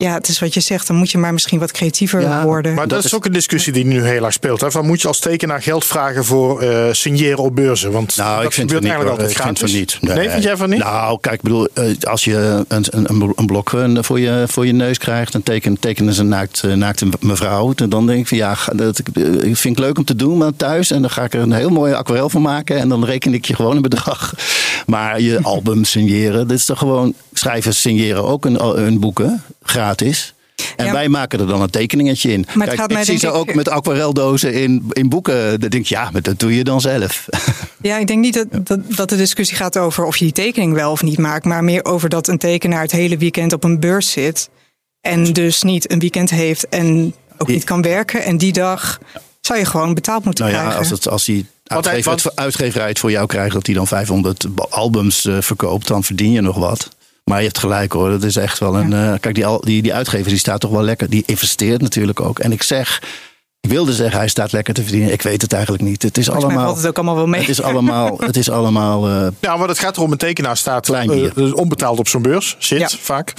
[0.00, 2.74] Ja, het is wat je zegt, dan moet je maar misschien wat creatiever ja, worden.
[2.74, 4.60] Maar dat, dat is ook een discussie die nu heel erg speelt.
[4.60, 4.70] Hè?
[4.70, 7.92] Van moet je als tekenaar geld vragen voor uh, signeren op beurzen?
[7.92, 9.44] Want nou, dat ik vind het niet, eigenlijk altijd ik.
[9.44, 9.98] Vind het niet.
[10.16, 10.78] Nee, vind jij van niet?
[10.78, 11.68] Nou, kijk, ik bedoel,
[12.02, 16.14] als je een, een, een blok voor je, voor je neus krijgt en teken, tekenen
[16.14, 19.00] ze naakt, naakte mevrouw, dan denk ik van ja, dat
[19.42, 21.70] vind ik leuk om te doen, maar thuis en dan ga ik er een heel
[21.70, 24.34] mooie aquarel van maken en dan reken ik je gewoon een bedrag.
[24.86, 30.34] Maar je album signeren, dit is toch gewoon schrijvers signeren ook een, hun boeken gratis.
[30.76, 32.46] En ja, wij maken er dan een tekeningetje in.
[32.54, 35.60] Maar Kijk, gaat ik zie ze ik- ook met aquareldozen in, in boeken.
[35.60, 37.26] Dan denk ik, ja, maar dat doe je dan zelf.
[37.82, 40.72] Ja, ik denk niet dat, dat, dat de discussie gaat over of je die tekening
[40.74, 43.80] wel of niet maakt, maar meer over dat een tekenaar het hele weekend op een
[43.80, 44.48] beurs zit
[45.00, 48.22] en dus niet een weekend heeft en ook niet kan werken.
[48.24, 48.98] En die dag
[49.40, 50.80] zou je gewoon betaald moeten nou ja, krijgen.
[50.80, 55.24] als, het, als hij- uitgever, uitgeverij het voor jou krijgt dat hij dan 500 albums
[55.26, 56.88] eh, verkoopt, dan verdien je nog wat.
[57.30, 58.92] Maar je hebt gelijk hoor, dat is echt wel een.
[58.92, 61.10] eh, kijk, die, al- die, die uitgever die staat toch wel lekker.
[61.10, 62.38] Die investeert natuurlijk ook.
[62.38, 63.02] En ik zeg,
[63.60, 65.12] ik wilde zeggen, hij staat lekker te verdienen.
[65.12, 66.02] Ik weet het eigenlijk niet.
[66.02, 66.70] Het is Volgens mij allemaal.
[66.72, 67.40] valt het ook allemaal wel mee.
[67.40, 68.16] Het is allemaal.
[68.20, 72.08] Het is allemaal eh, Ja, maar het gaat erom, een tekenaar staat eh, onbetaald op
[72.08, 72.56] zo'n beurs.
[72.58, 72.88] Zit Ja.
[73.00, 73.32] vaak.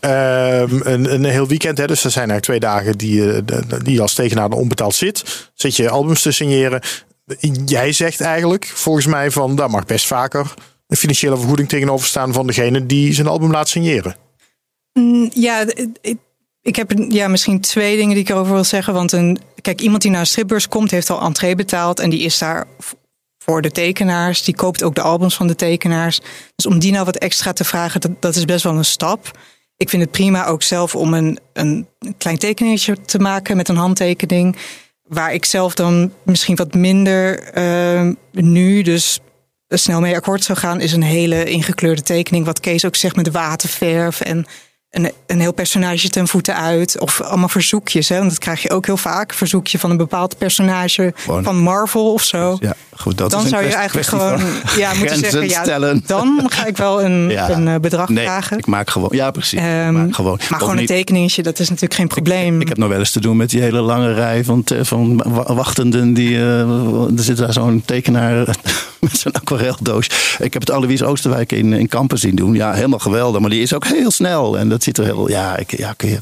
[0.00, 3.44] Ehm, een, een heel weekend, hè, dus er zijn eigenlijk twee dagen die,
[3.82, 5.48] die als tekenaar er onbetaald zit.
[5.54, 6.80] Zit je albums te signeren.
[7.66, 10.54] Jij zegt eigenlijk, volgens mij, van daar mag best vaker
[10.86, 14.16] een financiële vergoeding tegenover staan van degene die zijn album laat signeren.
[14.92, 15.66] Mm, Ja,
[16.62, 18.94] ik, heb ja, misschien twee dingen die ik erover wil zeggen.
[18.94, 22.00] Want een, kijk, iemand die naar een stripbeurs komt, heeft al entree betaald.
[22.00, 22.66] En die is daar
[23.38, 24.42] voor de tekenaars.
[24.42, 26.20] Die koopt ook de albums van de tekenaars.
[26.56, 29.38] Dus om die nou wat extra te vragen, dat, dat is best wel een stap.
[29.76, 31.86] Ik vind het prima ook zelf om een, een
[32.18, 34.56] klein tekeningetje te maken met een handtekening.
[35.02, 39.20] Waar ik zelf dan misschien wat minder eh, nu dus
[39.68, 42.44] snel mee akkoord zou gaan, is een hele ingekleurde tekening.
[42.44, 44.46] Wat Kees ook zegt met waterverf en
[44.96, 47.00] een, een heel personage ten voeten uit.
[47.00, 48.08] Of allemaal verzoekjes.
[48.08, 48.16] Hè?
[48.18, 49.32] Want dat krijg je ook heel vaak.
[49.34, 52.56] Verzoekje van een bepaald personage Gewoon- van Marvel of zo.
[52.60, 54.40] Ja, goed, dat dan is een zou je eigenlijk gewoon
[54.76, 57.50] ja, moeten zeggen, ja, dan ga ik wel een, Ja.
[57.50, 58.58] een eh, bedrag Nee, vragen.
[58.58, 59.08] ik maak gewoon.
[59.12, 59.58] Ja, precies.
[59.58, 60.40] Ehm, maak gewoon.
[60.50, 62.60] maar gewoon een tekeningetje, dat is natuurlijk geen probleem.
[62.60, 65.54] Ik heb nog wel eens te doen met die hele lange rij van, van wa-
[65.54, 66.14] wachtenden.
[66.14, 66.60] Die, eh,
[67.16, 68.56] er zit daar zo'n tekenaar
[69.00, 70.06] met zo'n aquareldoos.
[70.38, 72.54] Ik heb het Alois Oosterwijk in, in Kampen zien doen.
[72.54, 73.40] Ja, helemaal geweldig.
[73.40, 74.58] Maar die is ook heel snel.
[74.58, 75.28] En dat ziet er heel...
[75.28, 76.18] Ja, ik, ja kun je,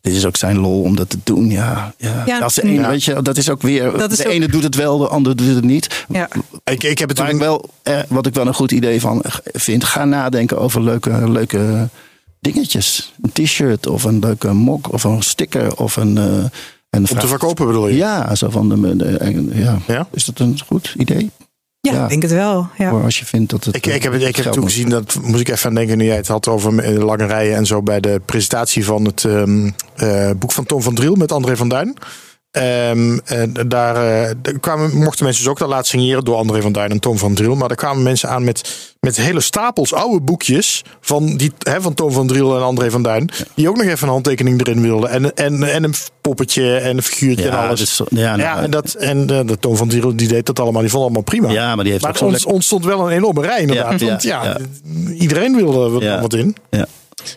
[0.00, 1.50] dit is ook zijn lol om dat te doen.
[1.50, 2.22] Ja, ja.
[2.26, 2.88] Ja, Als de ene, ja.
[2.88, 3.92] weet je, dat is ook weer...
[3.98, 6.04] Dat is de ook- ene doet het wel, de andere doet het niet.
[6.08, 6.28] ja.
[6.64, 10.58] Ik, ik heb wel, eh, wat ik wel een goed idee van vind, ga nadenken
[10.58, 11.88] over leuke, leuke
[12.40, 13.12] dingetjes.
[13.22, 16.18] Een t-shirt of een leuke mok of een sticker of een.
[16.18, 16.24] eh,
[16.90, 17.96] een om te verkopen bedoel je?
[17.96, 19.78] Ja, zo van de, de- ja.
[19.86, 20.06] Ja?
[20.12, 21.30] Is dat een goed idee?
[21.84, 22.02] Ja, Ja.
[22.02, 22.68] ik denk het wel.
[22.78, 22.90] Ja.
[22.90, 23.76] Voor als je vindt dat het.
[23.76, 26.04] Ik, ik heb, het- ik heb toen gezien, dat moest ik even aan denken nu
[26.04, 29.70] jij het had over eh, lange rijen en zo bij de presentatie van het ehm,
[29.96, 31.96] eh, boek van Tom van Driel met André van Duin.
[32.54, 36.72] Ehm, en daar eh, kwamen, mochten mensen dus ook dat laten signeren door André van
[36.72, 37.54] Duin en Tom van Driel.
[37.54, 41.94] Maar daar kwamen mensen aan met, met hele stapels oude boekjes van, die, hè, van
[41.94, 43.30] Tom van Driel en André van Duin.
[43.54, 45.10] Die ook nog even een handtekening erin wilden.
[45.10, 47.96] En, en, en een poppetje en een figuurtje en alles.
[47.96, 50.60] zo- ja, nou, ja, en, dat, en eh, de Tom van Driel die deed dat
[50.60, 50.80] allemaal.
[50.80, 51.50] Die vond allemaal prima.
[51.50, 54.00] ja, maar die heeft Maar ook ontstond wel een enorme rij inderdaad.
[54.00, 54.56] Want ja,
[55.18, 56.20] iedereen wilde er Ja.
[56.20, 56.56] wat in.
[56.70, 56.86] Ja.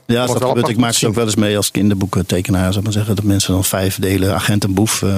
[0.06, 0.68] Ja, dat gebeurt.
[0.68, 2.66] Ik maak het ook wel eens mee als kinderboekentekenaar.
[2.66, 5.02] Zou ik maar zeggen dat mensen dan vijf delen agent en boef.
[5.04, 5.10] eh,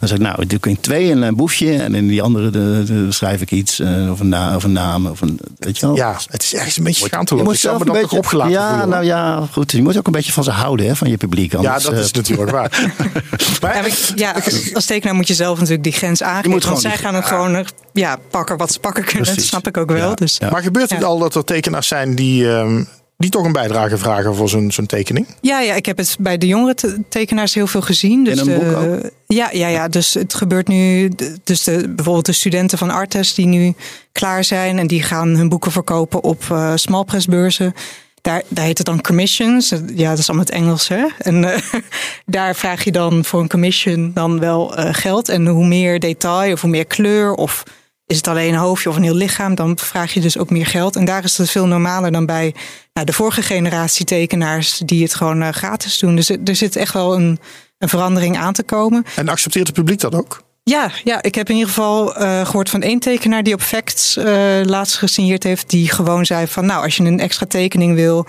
[0.00, 1.76] dan zeg ik, nou, ik doe in twee een eh, boefje.
[1.76, 3.80] En in die andere de, de- schrijf ik iets.
[3.80, 5.06] eh, of, een na, of een naam.
[5.06, 5.96] Of een, weet je wel.
[5.96, 7.44] Ja, het is ergens een beetje Je schaamteloos.
[7.44, 9.72] moet Ik zou zelf een beetje opgelaten Ja, voelen, nou ja, goed.
[9.72, 11.52] Je moet ook een beetje van ze houden, hè, van je publiek.
[11.52, 12.70] ja, Anders, dat eh, is natuurlijk waar.
[13.62, 14.34] maar, Ja, maar- ja,
[14.74, 16.50] als- tekenaar moet je zelf natuurlijk die grens aangeven.
[16.50, 19.34] moet Want gewoon zij gaan het gewoon ja, pakken wat ze pakken kunnen.
[19.34, 20.08] Dat snap ik ook wel.
[20.08, 20.36] Ja, Dus.
[20.38, 20.50] ja.
[20.50, 21.06] maar gebeurt het Ja.
[21.06, 22.84] al dat er tekenaars zijn die, ehm,
[23.18, 25.26] die toch een bijdrage vragen voor zo'n zo'n tekening?
[25.40, 28.24] Ja, ja, ik heb het bij de jongere te- tekenaars heel veel gezien.
[28.24, 29.10] Dus In een de- boek ook?
[29.26, 31.10] Ja, ja, ja, dus het gebeurt nu.
[31.44, 33.74] Dus de, bijvoorbeeld de studenten van Artes die nu
[34.12, 37.74] klaar zijn en die gaan hun boeken verkopen op eh smallpressbeurzen.
[38.22, 39.72] Daar, daar heet het dan commissions.
[39.94, 41.06] Ja, dat is allemaal het Engels, hè?
[41.18, 41.62] En eh,
[42.26, 45.28] daar vraag je dan voor een commission dan wel eh, geld.
[45.28, 47.62] En hoe meer detail of hoe meer kleur of
[48.08, 50.66] is het alleen een hoofdje of een heel lichaam, dan vraag je dus ook meer
[50.66, 50.96] geld.
[50.96, 52.54] En daar is het veel normaler dan bij
[52.92, 56.16] nou, de vorige generatie tekenaars die het gewoon eh, gratis doen.
[56.16, 57.38] Dus er zit echt wel een,
[57.78, 59.04] een verandering aan te komen.
[59.16, 60.42] En accepteert het publiek dat ook?
[60.62, 64.16] Ja, ja, ik heb in ieder geval eh, gehoord van één tekenaar die op Facts
[64.16, 65.70] eh, laatst gesigneerd heeft.
[65.70, 68.26] Die gewoon zei van nou, als je een extra tekening wil.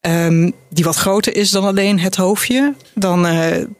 [0.00, 2.74] ehm, die wat groter is dan alleen het hoofdje.
[2.94, 3.26] Dan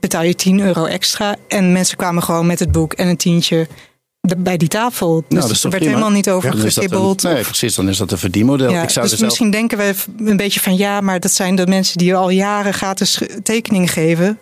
[0.00, 1.36] betaal je 10 euro extra.
[1.48, 3.66] En mensen kwamen gewoon met het boek en een tientje
[4.26, 5.24] de- bij die tafel.
[5.28, 5.96] Dus dat is er werd prima?
[5.96, 7.22] helemaal niet over een- gegibbeld.
[7.22, 7.74] Nee, precies.
[7.74, 8.70] Dan is dat een verdienmodel.
[8.70, 9.94] ja, ik zou dus zelf misschien denken we
[10.26, 14.38] een beetje van ja, maar dat zijn de mensen die al jaren gratis tekeningen geven.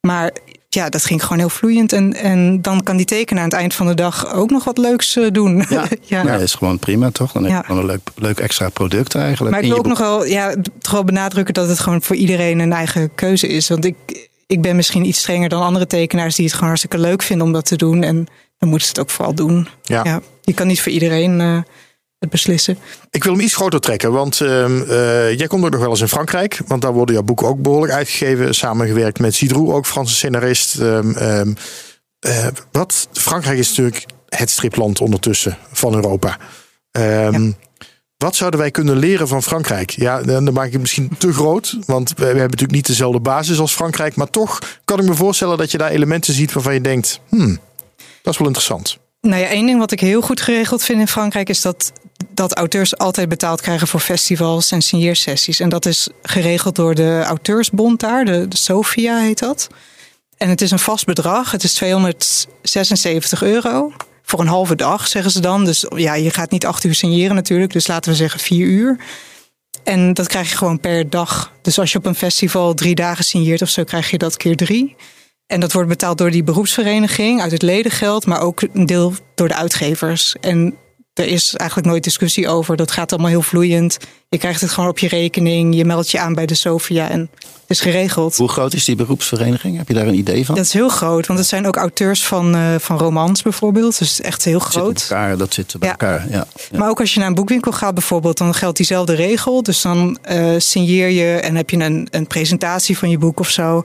[0.00, 0.30] Maar
[0.68, 1.92] ja, dat ging gewoon heel vloeiend.
[1.92, 4.78] En, en dan kan die tekenaar aan het eind van de dag ook nog wat
[4.78, 5.64] leuks eh, doen.
[5.68, 6.22] Ja, ja.
[6.22, 6.32] ja.
[6.32, 7.32] dat is gewoon prima, toch?
[7.32, 7.62] Dan heb je Ja.
[7.64, 9.54] gewoon een leuk, leuk extra product eigenlijk.
[9.54, 12.58] Maar ik wil ook nog wel, ja, toch wel benadrukken dat het gewoon voor iedereen
[12.58, 13.68] een eigen keuze is.
[13.68, 17.22] Want ik, ik ben misschien iets strenger dan andere tekenaars die het gewoon hartstikke leuk
[17.22, 18.02] vinden om dat te doen.
[18.02, 18.26] En
[18.58, 19.68] dan moeten ze het ook vooral doen.
[19.82, 20.20] Ja.
[20.42, 21.60] je kan niet voor iedereen eh,
[22.18, 22.78] het beslissen.
[23.10, 26.00] Ik wil hem iets groter trekken, want ehm, eh, jij komt ook nog wel eens
[26.00, 26.60] in Frankrijk.
[26.66, 28.54] Want daar worden jouw boeken ook behoorlijk uitgegeven.
[28.54, 30.80] Samengewerkt met Cidrou, ook Franse scenarist.
[30.80, 31.52] Ehm, ehm,
[32.18, 33.08] eh, wat?
[33.12, 36.38] Frankrijk is natuurlijk het stripland ondertussen van Europa.
[38.16, 39.90] Wat zouden wij kunnen leren van Frankrijk?
[39.90, 41.76] Ja, dan maak ik het misschien te groot.
[41.86, 44.16] Want we, we hebben natuurlijk niet dezelfde basis als Frankrijk.
[44.16, 47.20] Maar toch kan ik me voorstellen dat je daar elementen ziet waarvan je denkt...
[47.28, 47.58] Hmm,
[48.28, 48.98] dat is wel interessant.
[49.20, 51.92] Nou ja, één ding wat ik heel goed geregeld vind in Frankrijk is dat,
[52.28, 55.60] dat auteurs altijd betaald krijgen voor festivals en signeersessies.
[55.60, 59.68] En dat is geregeld door de auteursbond daar, de, de Sofia heet dat.
[60.36, 63.92] En het is een vast bedrag, het is 276 euro.
[64.22, 65.64] Voor een halve dag, zeggen ze dan.
[65.64, 67.72] Dus ja, je gaat niet acht uur signeren natuurlijk.
[67.72, 68.98] Dus laten we zeggen vier uur.
[69.84, 71.52] En dat krijg je gewoon per dag.
[71.62, 74.56] Dus als je op een festival drie dagen signeert of zo, krijg je dat keer
[74.56, 74.96] drie.
[75.48, 79.48] En dat wordt betaald door die beroepsvereniging uit het ledengeld, maar ook een deel door
[79.48, 80.34] de uitgevers.
[80.40, 80.74] En
[81.14, 82.76] er is eigenlijk nooit discussie over.
[82.76, 83.96] Dat gaat allemaal heel vloeiend.
[84.28, 85.74] Je krijgt het gewoon op je rekening.
[85.74, 88.36] Je meldt je aan bij de Sofia en het is geregeld.
[88.36, 89.76] Hoe groot is die beroepsvereniging?
[89.76, 90.54] Heb je daar een idee van?
[90.54, 93.98] Dat is heel groot, want het zijn ook auteurs van, eh, van romans bijvoorbeeld.
[93.98, 95.06] Dus echt heel Dat zit groot.
[95.08, 95.96] bij elkaar, dat zit bij Ja.
[95.98, 96.26] elkaar.
[96.30, 96.46] Ja.
[96.70, 96.78] Ja.
[96.78, 99.62] Maar ook als je naar een boekwinkel gaat bijvoorbeeld, dan geldt diezelfde regel.
[99.62, 103.50] Dus dan eh, signeer je en heb je een, een presentatie van je boek of
[103.50, 103.84] zo.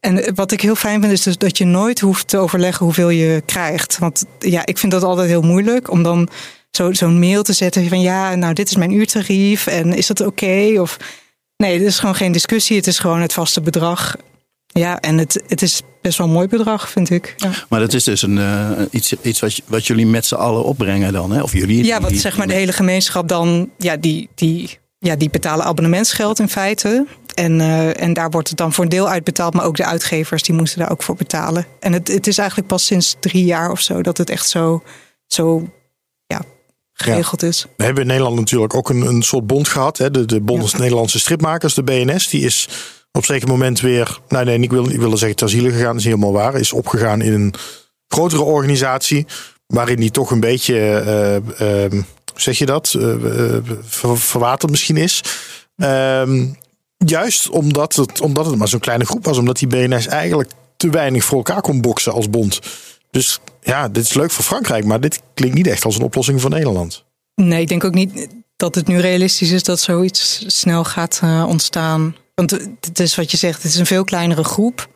[0.00, 3.08] En wat ik heel fijn vind, is dus dat je nooit hoeft te overleggen hoeveel
[3.10, 3.98] je krijgt.
[3.98, 6.28] Want ja, ik vind dat altijd heel moeilijk om dan
[6.70, 10.20] zo- zo'n mail te zetten van ja, nou dit is mijn uurtarief en is dat
[10.20, 10.72] oké?
[10.80, 10.96] Of
[11.56, 12.76] Nee, het is gewoon geen discussie.
[12.76, 14.16] Het is gewoon het vaste bedrag.
[14.66, 17.34] Ja, en het, het is best wel een mooi bedrag, vind ik.
[17.36, 17.50] Ja.
[17.68, 21.12] Maar dat is dus een, uh, iets, iets wat, wat jullie met z'n allen opbrengen
[21.12, 21.42] dan, hè?
[21.42, 21.84] Of jullie?
[21.84, 26.38] Ja, wat zeg maar de hele gemeenschap dan, ja, die, die, ja, die betalen abonnementsgeld
[26.38, 27.06] in feite.
[27.38, 30.42] En, uh, en daar wordt het dan voor een deel uitbetaald, maar ook de uitgevers
[30.42, 31.66] die moeten daar ook voor betalen.
[31.80, 34.82] En het, het is eigenlijk pas sinds drie jaar of zo dat het echt zo,
[35.26, 35.68] zo
[36.26, 36.42] ja,
[36.92, 37.66] geregeld is.
[37.76, 39.98] We hebben in Nederland natuurlijk ook een, een soort bond gehad.
[39.98, 40.10] Hè?
[40.10, 40.78] De, de Bond ja.
[40.78, 42.68] Nederlandse Stripmakers, de BNS, die is
[43.12, 45.96] op een zeker moment weer, nee, nee, ik wil, ik wilde zeggen ter ziele gegaan,
[45.96, 46.54] is niet helemaal waar.
[46.54, 47.54] Is opgegaan in een
[48.08, 49.26] grotere organisatie,
[49.66, 50.74] waarin die toch een beetje,
[51.60, 52.02] uh, uh,
[52.34, 52.96] zeg je dat,
[53.82, 55.22] ver, verwaterd misschien is.
[55.76, 56.46] Ehm,
[56.98, 60.90] juist omdat het, omdat het maar zo'n kleine groep was, omdat die BNS eigenlijk te
[60.90, 62.60] weinig voor elkaar kon boksen als bond.
[63.10, 66.40] Dus ja, dit is leuk voor Frankrijk, maar dit klinkt niet echt als een oplossing
[66.40, 67.04] voor Nederland.
[67.34, 72.16] Nee, ik denk ook niet dat het nu realistisch is dat zoiets snel gaat ontstaan.
[72.34, 74.88] Want het is wat je zegt, het is een veel kleinere groep.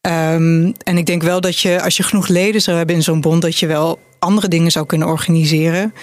[0.00, 3.20] Um, en ik denk wel dat je, als je genoeg leden zou hebben in zo'n
[3.20, 5.94] bond, dat je wel andere dingen zou kunnen organiseren.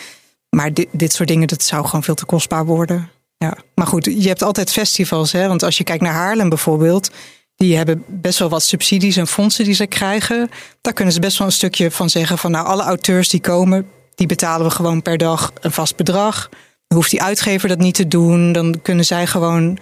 [0.49, 3.09] Maar dit, dit soort dingen, dat zou gewoon veel te kostbaar worden.
[3.37, 3.57] Ja.
[3.75, 5.31] Maar goed, je hebt altijd festivals.
[5.31, 5.47] Hè?
[5.47, 7.11] Want als je kijkt naar Haarlem bijvoorbeeld,
[7.55, 10.49] die hebben best wel wat subsidies en fondsen die ze krijgen.
[10.81, 13.87] Daar kunnen ze best wel een stukje van zeggen van nou, alle auteurs die komen,
[14.15, 16.49] die betalen we gewoon per dag een vast bedrag.
[16.87, 18.51] Dan hoeft die uitgever dat niet te doen.
[18.51, 19.77] Dan kunnen zij gewoon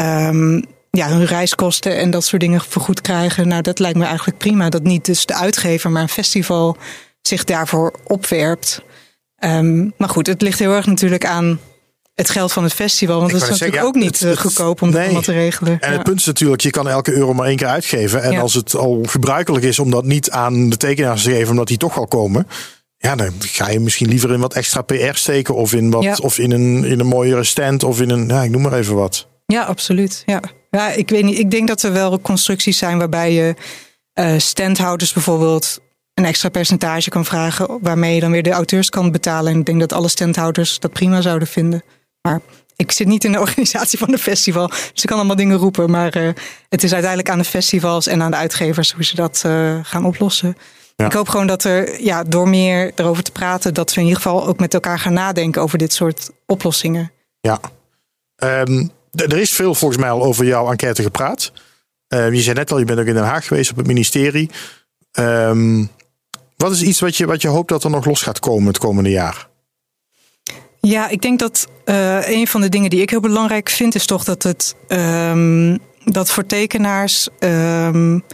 [0.00, 3.48] um, ja, hun reiskosten en dat soort dingen vergoed krijgen.
[3.48, 4.68] Nou, dat lijkt me eigenlijk prima.
[4.68, 6.76] Dat niet dus de uitgever, maar een festival
[7.22, 8.82] zich daarvoor opwerpt.
[9.44, 11.60] Um, maar goed, het ligt heel erg natuurlijk aan
[12.16, 13.18] het geld van het festival.
[13.18, 15.12] Want het is natuurlijk zeggen, ook niet het, goedkoop om nee.
[15.12, 15.80] dat te regelen.
[15.80, 18.22] En het punt is natuurlijk, je kan elke euro maar één keer uitgeven.
[18.22, 18.40] En ja.
[18.40, 21.76] als het al gebruikelijk is om dat niet aan de tekenaars te geven, omdat die
[21.76, 22.46] toch al komen.
[22.98, 25.54] Ja, dan ga je misschien liever in wat extra PR steken.
[25.54, 26.16] Of in, wat, ja.
[26.20, 27.84] of in, een, in een mooiere stand.
[27.84, 29.28] Of in een, ja, ik noem maar even wat.
[29.46, 30.22] Ja, absoluut.
[30.26, 30.40] Ja.
[30.70, 31.38] ja, ik weet niet.
[31.38, 33.54] Ik denk dat er wel constructies zijn waarbij je
[34.14, 35.80] uh, standhouders bijvoorbeeld
[36.14, 39.52] een extra percentage kan vragen, waarmee je dan weer de auteurs kan betalen.
[39.52, 41.82] En ik denk dat alle standhouders dat prima zouden vinden.
[42.26, 42.40] Maar
[42.76, 45.90] ik zit niet in de organisatie van de festival, dus ik kan allemaal dingen roepen.
[45.90, 46.30] Maar uh,
[46.68, 50.04] het is uiteindelijk aan de festivals en aan de uitgevers hoe ze dat uh, gaan
[50.04, 50.56] oplossen.
[50.96, 51.06] Ja.
[51.06, 54.22] Ik hoop gewoon dat er, ja, door meer erover te praten, dat we in ieder
[54.22, 57.12] geval ook met elkaar gaan nadenken over dit soort oplossingen.
[57.40, 57.60] Ja.
[58.36, 61.52] Um, er is veel volgens mij al over jouw enquête gepraat.
[62.14, 64.50] Uh, je zei net al, je bent ook in Den Haag geweest op het ministerie.
[65.18, 65.90] Um,
[66.56, 68.78] wat is iets wat je, wat je hoopt dat er nog los gaat komen het
[68.78, 69.48] komende jaar?
[70.86, 74.06] Ja, ik denk dat uh, een van de dingen die ik heel belangrijk vind, is
[74.06, 77.28] toch dat het um, dat voor tekenaars.
[77.38, 78.24] Um,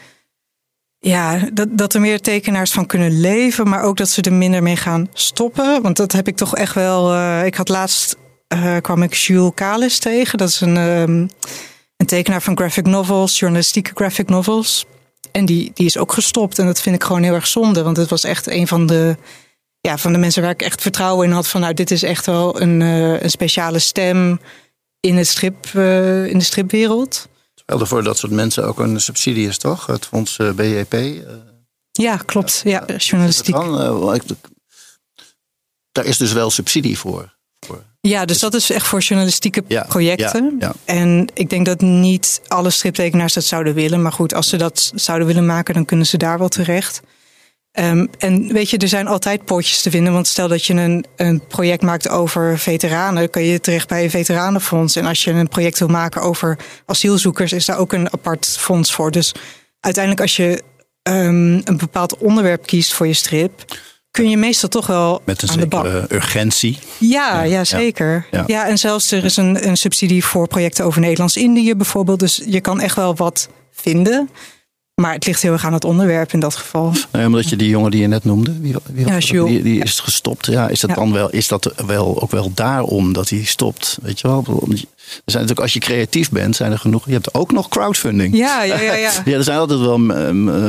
[0.99, 4.63] ja, dat, dat er meer tekenaars van kunnen leven, maar ook dat ze er minder
[4.63, 5.83] mee gaan stoppen.
[5.83, 7.15] Want dat heb ik toch echt wel.
[7.15, 8.17] Uh, ik had laatst
[8.55, 10.39] uh, kwam ik Jules Kalis tegen.
[10.39, 11.31] Dat is een, um,
[11.97, 14.87] een tekenaar van graphic novels, journalistieke graphic novels.
[15.31, 16.59] En die, die is ook gestopt.
[16.59, 17.83] En dat vind ik gewoon heel erg zonde.
[17.83, 19.17] Want het was echt een van de,
[19.89, 21.49] ja, van de mensen waar ik echt vertrouwen in had.
[21.49, 24.41] Van nou, dit is echt wel een, uh, een speciale stem
[25.01, 27.29] in, het strip, uh, in de stripwereld.
[27.55, 29.87] Terwijl er voor dat soort mensen ook een subsidie is, toch?
[29.87, 30.95] Het fonds BEP.
[31.93, 32.61] ja, klopt.
[32.65, 33.55] Ja, journalistiek.
[35.93, 37.41] Daar is dus wel subsidie voor.
[38.01, 40.57] Ja, dus dat is echt voor journalistieke ja, projecten.
[40.59, 40.95] Ja, ja.
[40.95, 44.03] En ik denk dat niet alle striptekenaars dat zouden willen.
[44.03, 47.01] Maar goed, als ze dat zouden willen maken, dan kunnen ze daar wel terecht.
[47.81, 50.13] Um, en weet je, er zijn altijd pootjes te vinden.
[50.13, 54.11] Want stel dat je een, een project maakt over veteranen, kan je terecht bij een
[54.11, 54.97] veteranenfonds.
[54.97, 58.93] En als je een project wil maken over asielzoekers, is daar ook een apart fonds
[58.93, 59.11] voor.
[59.11, 59.35] Dus
[59.81, 60.63] uiteindelijk, als je
[61.03, 63.65] um, een bepaald onderwerp kiest voor je strip
[64.13, 66.11] kun je meestal toch wel Met een aan de bak.
[66.11, 66.79] urgentie.
[66.99, 68.27] Ja, ja, zeker.
[68.31, 68.45] Ja.
[68.47, 68.67] ja.
[68.67, 72.21] en zelfs er is een, een subsidie voor projecten over Nederlands-Indië bijvoorbeeld.
[72.21, 74.31] Dus je kan echt wel wat vinden.
[74.95, 76.93] Maar het ligt heel erg aan het onderwerp in dat geval.
[77.13, 80.01] Nee, omdat je die jongen die je net noemde, wie, wie ja, die, die, is
[80.01, 80.47] gestopt.
[80.47, 80.97] Ja, is dat ja.
[80.97, 83.99] dan wel, is dat wel ook wel daarom dat hij stopt?
[84.03, 84.45] Weet je wel?
[84.47, 84.87] Er
[85.25, 87.07] zijn natuurlijk, als je creatief bent, zijn er genoeg.
[87.07, 88.37] Je hebt ook nog crowdfunding.
[88.37, 88.95] Ja, ja, ja.
[88.95, 89.11] ja.
[89.25, 89.99] ja er zijn altijd wel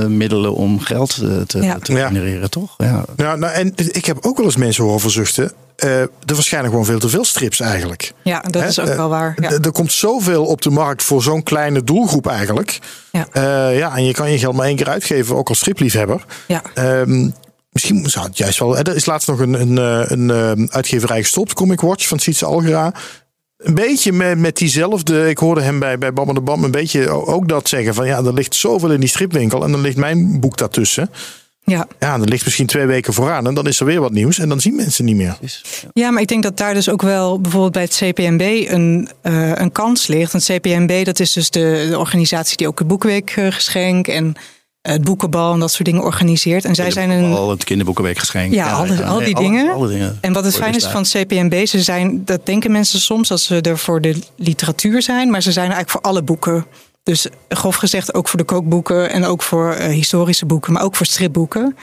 [0.10, 1.16] middelen om geld
[1.48, 1.80] te, ja.
[1.80, 2.74] te genereren, toch?
[2.78, 3.06] Ja.
[3.16, 5.52] Ja, nou, en ik heb ook wel eens mensen horen verzuchten.
[5.78, 8.14] Uh, er waarschijnlijk gewoon veel te veel strips eigenlijk.
[8.24, 8.68] Ja, dat He?
[8.68, 9.38] is ook wel waar.
[9.42, 9.50] Ja.
[9.50, 12.80] Er komt zoveel op de markt voor zo'n kleine doelgroep eigenlijk.
[13.12, 13.28] Ja.
[13.34, 16.26] Uh, ja, en je kan je geld maar één keer uitgeven, ook als stripliefhebber.
[16.48, 16.62] Ja.
[17.00, 17.34] Um,
[17.70, 18.78] misschien zou het juist wel.
[18.78, 19.78] Er is laatst nog een, een,
[20.12, 22.94] een, een uitgeverij gestopt, Comic Watch van Sietse Algera.
[23.58, 25.30] Een beetje met, met diezelfde.
[25.30, 27.94] Ik hoorde hem bij, bij Bam de Bam een beetje ook dat zeggen.
[27.94, 29.64] Van ja, er ligt zoveel in die stripwinkel.
[29.64, 31.10] En dan ligt mijn boek daartussen.
[31.66, 31.88] Ja.
[32.00, 34.50] Ja, dan ligt misschien twee weken vooraan en dan is er weer wat nieuws en
[34.50, 35.38] dan zien mensen niet meer.
[35.94, 38.42] ja, maar ik denk dat daar dus ook wel bijvoorbeeld bij het CPMB
[38.72, 40.32] een, uh, een kans ligt.
[40.32, 44.36] Want CPMB, dat is dus de, de organisatie die ook het Boekenweekgeschenk en
[44.82, 46.66] het boekenbal en dat soort dingen organiseert.
[46.66, 47.34] En zij zijn een.
[47.34, 48.54] Al het kinderboekenweekgeschenk.
[48.54, 49.74] Ja, al, die, al die dingen.
[49.74, 50.18] Alle, dingen.
[50.22, 53.46] En wat het fijn is van het CPMB, ze zijn, dat denken mensen soms als
[53.46, 56.66] ze er voor de literatuur zijn, maar ze zijn er eigenlijk voor alle boeken.
[57.04, 60.96] Dus grof gezegd ook voor de kookboeken en ook voor uh, historische boeken, maar ook
[60.96, 61.76] voor stripboeken.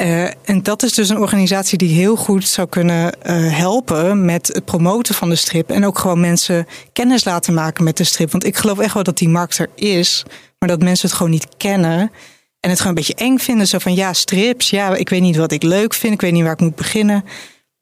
[0.00, 4.46] Uh, en dat is dus een organisatie die heel goed zou kunnen uh, helpen met
[4.46, 5.70] het promoten van de strip.
[5.70, 8.30] En ook gewoon mensen kennis laten maken met de strip.
[8.30, 10.22] Want ik geloof echt wel dat die markt er is,
[10.58, 12.10] maar dat mensen het gewoon niet kennen.
[12.60, 13.66] En het gewoon een beetje eng vinden.
[13.66, 16.42] Zo van ja, strips, ja, ik weet niet wat ik leuk vind, ik weet niet
[16.42, 17.24] waar ik moet beginnen.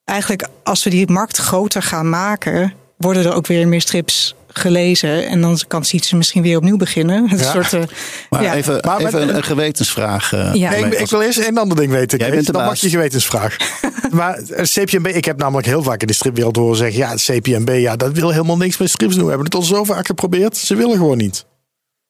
[0.03, 5.27] Eigenlijk, als we die markt groter gaan maken, worden er ook weer meer strips gelezen.
[5.27, 7.17] En dan kan ze misschien weer opnieuw beginnen.
[7.31, 7.51] Een ja.
[7.51, 7.81] soort, uh,
[8.29, 8.53] maar ja.
[8.53, 10.31] even, maar even een, een, gewetensvraag.
[10.31, 10.69] Uh, ja.
[10.69, 12.19] nee, ik, ik, wil eerst een ander ding weten.
[12.19, 13.57] Jij bent de dan mag je gewetensvraag.
[14.11, 16.97] maar CPMB, ik heb namelijk heel vaak in de stripwereld horen zeggen...
[16.97, 19.23] ja, het CPMB, ja, dat wil helemaal niks met strips doen.
[19.23, 20.57] We hebben het al zo vaak geprobeerd.
[20.57, 21.45] Ze willen gewoon niet.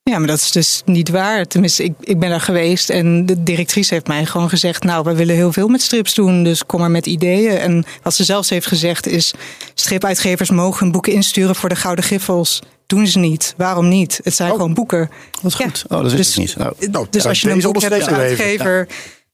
[0.04, 1.46] Ja, maar dat is dus niet waar.
[1.46, 5.16] Tenminste, ik, ik ben daar geweest en de directrice heeft mij gewoon gezegd: Nou, we
[5.16, 7.58] willen heel veel met strips doen, dus kom maar met ideeën.
[7.58, 9.34] En wat ze zelfs heeft gezegd is:
[9.74, 12.62] stripuitgevers mogen boeken insturen voor de Gouden Griffels.
[12.86, 13.54] Doen ze niet.
[13.58, 14.20] Waarom niet?
[14.24, 14.56] Het zijn oh.
[14.56, 15.10] gewoon boeken.
[15.42, 15.86] Wat goed.
[15.90, 15.96] Ja.
[15.96, 16.58] Oh, dat is dus, niet.
[16.58, 18.88] Nou, nou, dus als je een boek hebt als uitgever.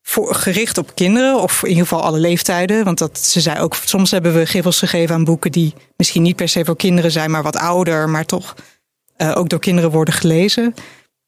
[0.03, 2.84] Voor, gericht op kinderen, of in ieder geval alle leeftijden.
[2.84, 6.36] Want dat, ze zei ook, soms hebben we griffels gegeven aan boeken die misschien niet
[6.36, 8.55] per se voor kinderen zijn, maar wat ouder, maar toch
[9.22, 10.74] uh, ook door kinderen worden gelezen.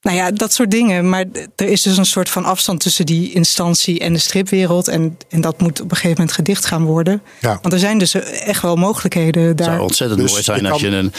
[0.02, 1.10] Nou ja, dat soort dingen.
[1.10, 1.26] Maar
[1.56, 4.88] er is dus een soort van afstand tussen die instantie en de stripwereld.
[4.88, 7.22] En, en dat moet op een gegeven moment gedicht gaan worden.
[7.42, 7.60] Ja.
[7.62, 9.66] Want er zijn dus echt wel mogelijkheden daar.
[9.68, 11.14] Het zou ontzettend Dus mooi zijn als kan- je een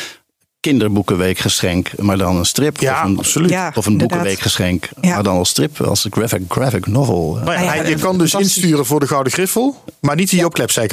[0.60, 2.80] kinderboekenweekgeschenk, maar dan een strip.
[2.80, 3.50] Ja, of een, absoluut.
[3.50, 5.14] Ja, Of een boekenweekgeschenk, Ja.
[5.14, 7.38] maar dan als strip, als graphic, graphic novel.
[7.44, 10.44] Ja, Ah, ja, je kan dus insturen voor de Gouden Griffel, maar niet die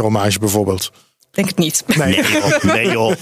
[0.02, 0.92] hommage bijvoorbeeld.
[1.32, 1.84] Denk het niet.
[1.98, 2.22] Nee.
[2.22, 3.14] Nee joh, nee joh.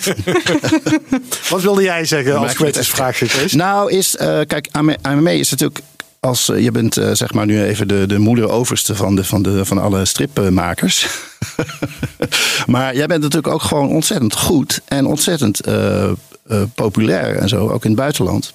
[1.50, 3.54] Wat wilde jij zeggen als Maar ik- gewetensvraag, Kees?
[3.54, 5.80] Nou, is, eh, kijk, AME AME is natuurlijk.
[6.20, 9.24] Als, eh, je bent eh, zeg maar nu even de, de moeder overste van, de,
[9.24, 11.08] van, de, van alle stripmakers.
[12.66, 16.12] maar jij bent natuurlijk ook gewoon ontzettend goed en ontzettend eh, eh,
[16.76, 18.54] populair en zo, ook in het buitenland.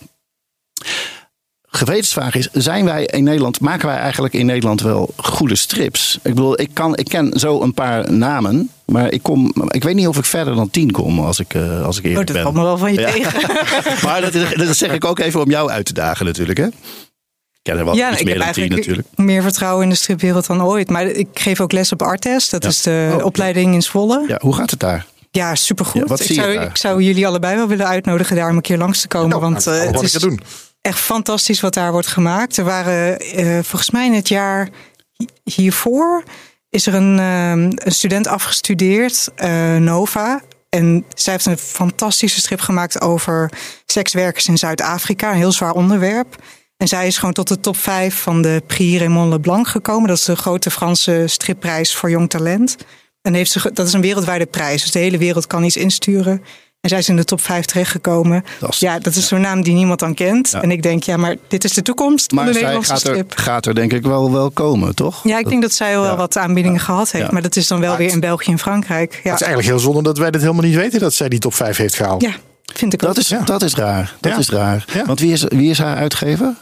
[1.75, 6.15] Gewetensvraag is: zijn wij in Nederland, maken wij eigenlijk in Nederland wel goede strips?
[6.23, 9.95] Ik bedoel, ik, kan, ik ken zo een paar namen, maar ik, kom, ik weet
[9.95, 12.37] niet of ik verder dan tien kom als ik, eh, als ik Oh, eerlijk dat
[12.37, 12.45] ben.
[12.45, 13.11] valt me wel van je Ja.
[13.11, 13.41] tegen.
[14.09, 16.67] Maar dat, is- dat zeg ik ook even om jou uit te dagen natuurlijk, hè?
[16.67, 19.09] Ik ken er wel Ja, iets meer heb dan tien natuurlijk.
[19.15, 20.91] meer vertrouwen in de stripwereld dan ooit.
[20.91, 22.49] Maar ik geef ook les op Artes.
[22.51, 22.69] Dat Ja.
[22.69, 23.25] is de Oh.
[23.25, 24.25] opleiding in Zwolle.
[24.29, 25.07] Ja, hoe gaat het daar?
[25.31, 26.01] Ja, supergoed.
[26.03, 26.65] Ja, wat ik, zie je zou, daar?
[26.67, 29.29] ik zou jullie allebei wel willen uitnodigen daar om een keer langs te komen.
[29.29, 30.41] Nou, want nou, wat het is doen.
[30.83, 32.57] Echt fantastisch wat daar wordt gemaakt.
[32.57, 34.69] Er waren eh, volgens mij in het jaar
[35.17, 36.23] hi- hiervoor
[36.69, 40.41] is er een, ehm, een student afgestudeerd, eh, Nova.
[40.69, 43.51] En zij heeft een fantastische strip gemaakt over
[43.87, 45.31] sekswerkers in Zuid-Afrika.
[45.31, 46.37] Een heel zwaar onderwerp.
[46.77, 50.09] En zij is gewoon tot de top 5 van de Prix Raymond Leblanc gekomen.
[50.09, 52.77] Dat is de grote Franse stripprijs voor jong talent.
[53.23, 54.83] En heeft ze, dat is een wereldwijde prijs.
[54.83, 56.43] Dus de hele wereld kan iets insturen.
[56.83, 58.45] En zij is in de top 5 terechtgekomen.
[58.61, 60.51] Dat is- Ja, dat is zo'n naam die niemand dan kent.
[60.51, 60.63] Ja.
[60.63, 63.03] En ik denk, ja, maar dit is de toekomst van Maar de zij Nederlandse gaat
[63.03, 63.33] er, strip.
[63.37, 65.21] gaat er denk ik wel, wel komen, toch?
[65.25, 66.17] Ja, ik denk dat zij wel ja.
[66.17, 67.25] wat aanbiedingen gehad heeft.
[67.27, 67.33] Ja.
[67.33, 69.13] Maar dat is dan wel Maar weer het- in België en Frankrijk.
[69.13, 71.39] Ja, Het is eigenlijk heel zonde dat wij dit helemaal niet weten dat zij die
[71.39, 72.23] top 5 heeft gehaald.
[72.23, 72.33] ja
[72.75, 73.09] vind ik ook.
[73.15, 73.41] Dat is, Ja.
[73.41, 74.15] dat is raar.
[74.21, 74.39] Dat Ja.
[74.39, 74.85] is raar.
[74.93, 75.05] Ja.
[75.07, 76.55] Want wie is, wie is haar uitgever?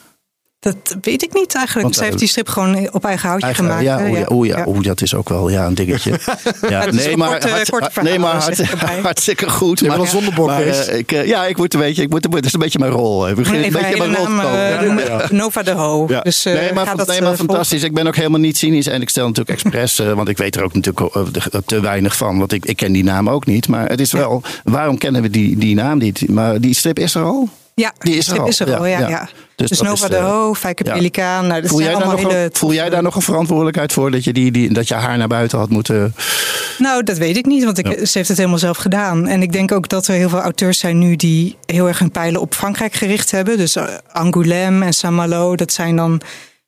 [0.60, 1.82] Dat weet ik niet eigenlijk.
[1.82, 3.82] Want, Zij heeft eh, die strip gewoon op eigen houtje Eigen- gemaakt.
[3.84, 6.10] ja, ja, oeh, ja, dat is ook wel ja, een dingetje.
[6.68, 9.78] Ja, korte- hart- korte nee, maar verhaal, hart- hartstikke goed.
[9.80, 10.86] Je maar, wil een zondebok, maar, Kees.
[10.86, 12.90] eh, ik, eh, ja, ik moet een beetje, ik moet, het is een beetje mijn
[12.90, 13.28] rol.
[13.28, 15.36] Ik begin een beetje mijn rol te komen.
[15.36, 16.04] Nova de Ho.
[16.08, 16.20] Ja.
[16.20, 17.82] Dus, eh, nee, maar, dat, nee, maar fantastisch.
[17.82, 18.86] Ik ben ook helemaal niet cynisch.
[18.86, 21.10] En ik stel natuurlijk expres, eh, want ik weet er ook natuurlijk
[21.66, 22.38] te weinig van.
[22.38, 23.68] Want ik, ik ken die naam ook niet.
[23.68, 26.28] Maar het is wel, waarom kennen we die, die naam niet?
[26.28, 27.48] Maar die strip is er al?
[27.80, 28.46] Ja, Die is er al.
[28.48, 28.86] is er al.
[28.86, 29.28] Ja, Ja.
[29.56, 30.82] Dus Dus, Nova de Ho, Fijke.
[30.82, 31.46] Pelikaan.
[31.46, 34.10] Nou, Voel jij, daar nog hele voel jij daar nog een verantwoordelijkheid voor?
[34.10, 36.14] Dat je, die, die, dat je haar naar buiten had moeten...
[36.78, 39.26] Nou, dat weet ik niet, want ik, ze heeft het helemaal zelf gedaan.
[39.26, 42.10] En ik denk ook dat er heel veel auteurs zijn nu die heel erg hun
[42.10, 43.56] pijlen op Frankrijk gericht hebben.
[43.56, 46.20] Dus eh, Angoulême en Saint-Malo, dat zijn dan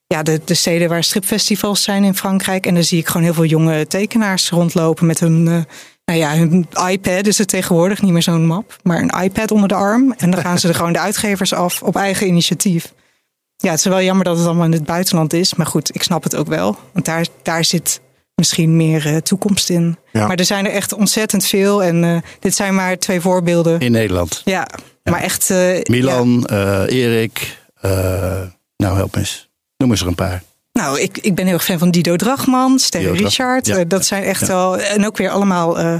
[0.06, 2.66] ja, de, de steden waar stripfestivals zijn in Frankrijk.
[2.66, 5.74] En dan zie ik gewoon heel veel jonge tekenaars rondlopen met hun, eh,
[6.18, 9.68] nou ja, hun iPad is het tegenwoordig, niet meer zo'n map, maar een iPad onder
[9.68, 10.14] de arm.
[10.16, 12.92] En dan gaan ze er gewoon de uitgevers af op eigen initiatief.
[13.56, 15.54] Ja, het is wel jammer dat het allemaal in het buitenland is.
[15.54, 16.76] Maar goed, ik snap het ook wel.
[16.92, 18.00] Want daar, daar zit
[18.34, 19.98] misschien meer eh, toekomst in.
[20.12, 20.26] Ja.
[20.26, 21.82] Maar er zijn er echt ontzettend veel.
[21.82, 23.80] En eh, dit zijn maar twee voorbeelden.
[23.80, 24.42] In Nederland.
[24.44, 24.68] Ja,
[25.04, 25.50] maar echt...
[25.50, 25.82] eh.
[25.82, 26.46] Milan,
[26.86, 27.58] Erik.
[28.76, 29.50] nou, help eens.
[29.76, 30.42] Noem eens er een paar.
[30.72, 33.66] Nou, ik, ik ben heel erg fan van Dido Drachman, Sterre Dido Richard.
[33.66, 33.76] ja.
[33.76, 34.78] Eh, dat zijn echt wel.
[34.78, 35.94] En ook weer allemaal eh,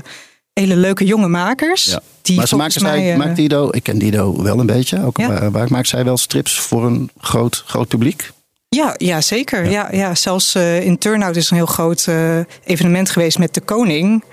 [0.53, 1.85] hele leuke jonge makers.
[1.85, 2.01] Ja.
[2.23, 5.05] Die maar ze zij, mij, eh, maakt Dido, ik ken Dido wel een beetje.
[5.05, 5.51] Ook, Ja.
[5.51, 8.31] waar, maakt zij wel strips voor een groot, groot publiek?
[8.69, 9.71] Ja, ja zeker.
[9.71, 9.89] Ja.
[9.93, 12.09] Ja, zelfs in Turnhout is een heel groot
[12.65, 14.25] evenement geweest met de koning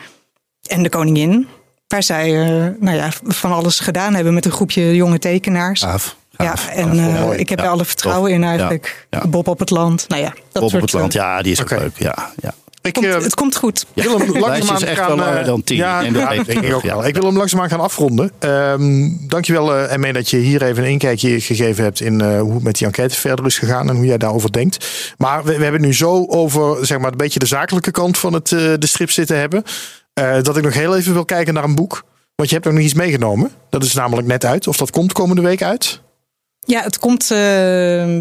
[0.68, 1.48] en de koningin.
[1.88, 2.32] Waar zij
[2.80, 5.84] nou ja, van alles gedaan hebben met een groepje jonge tekenaars.
[6.44, 8.40] Ja, en eh, ik heb Ja, er alle vertrouwen tof.
[8.40, 9.08] in eigenlijk.
[9.28, 10.06] Bob op het land.
[10.08, 11.92] Nou ja, dat Bob op het land, eh, ja, die is ook leuk.
[11.98, 12.54] Ja, ja.
[12.82, 13.86] Ik, komt- eh, het komt goed.
[13.94, 15.78] wil hem langzaamaan is echt gaan, wel langer dan tien.
[15.78, 16.96] Ja, ja, denk ik terug, ook ja.
[16.96, 17.06] wel.
[17.06, 18.32] Ik wil hem langzaamaan gaan afronden.
[18.40, 22.54] Ehm dankjewel uh, Ermee dat je hier even een inkijkje gegeven hebt in eh, hoe
[22.54, 24.88] het met die enquête verder is gegaan en hoe jij daarover denkt.
[25.18, 28.34] Maar we, we hebben nu zo over zeg maar een beetje de zakelijke kant van
[28.34, 29.64] het, eh, de strip zitten hebben.
[30.14, 32.04] eh, dat ik nog heel even wil kijken naar een boek.
[32.36, 33.52] Want je hebt ook nog iets meegenomen.
[33.70, 34.68] Dat is namelijk net uit.
[34.68, 36.02] Of dat komt komende week uit.
[36.70, 38.20] Ja, het komt eh,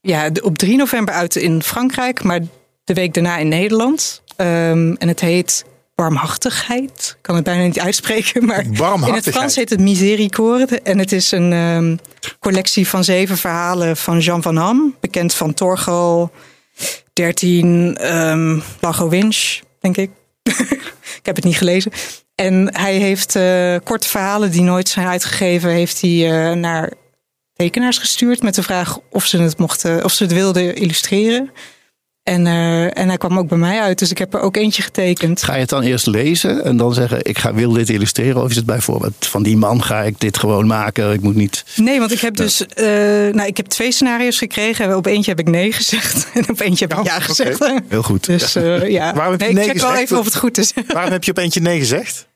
[0.00, 2.40] ja, op 3 november uit in Frankrijk, maar
[2.84, 4.22] de week daarna in Nederland.
[4.36, 5.64] Ehm, en het heet
[5.94, 7.14] Warmhartigheid.
[7.16, 9.28] Ik kan het bijna niet uitspreken, maar in het.
[9.28, 10.80] Frans heet het Miséricorde.
[10.80, 11.96] En het is een ehm,
[12.38, 16.30] collectie van zeven verhalen van Jean van Ham, bekend van Torgal,
[17.12, 20.10] 13, ehm Lago Winch, denk ik.
[21.20, 21.92] ik heb het niet gelezen.
[22.34, 26.92] En hij heeft eh, korte verhalen die nooit zijn uitgegeven, heeft hij eh, naar
[27.60, 31.50] tekenaars gestuurd met de vraag of ze het mochten, of ze het wilden illustreren.
[32.22, 34.82] En, eh, en hij kwam ook bij mij uit, dus ik heb er ook eentje
[34.82, 35.42] getekend.
[35.42, 38.42] Ga je het dan eerst lezen en dan zeggen: Ik ga, wil dit illustreren?
[38.42, 41.12] Of is het bijvoorbeeld van die man ga ik dit gewoon maken?
[41.12, 41.64] Ik moet niet.
[41.76, 42.84] Nee, want ik heb dus, eh,
[43.32, 44.96] nou, ik heb twee scenario's gekregen.
[44.96, 47.72] Op eentje heb ik nee gezegd en op eentje heb ik Ja, gezegd.
[47.88, 48.26] Heel goed.
[48.26, 50.58] Dus eh, ja, Waarom heb je nee, nee ik check wel even of het goed
[50.58, 50.72] is.
[50.86, 52.28] Waarom heb je op eentje nee gezegd?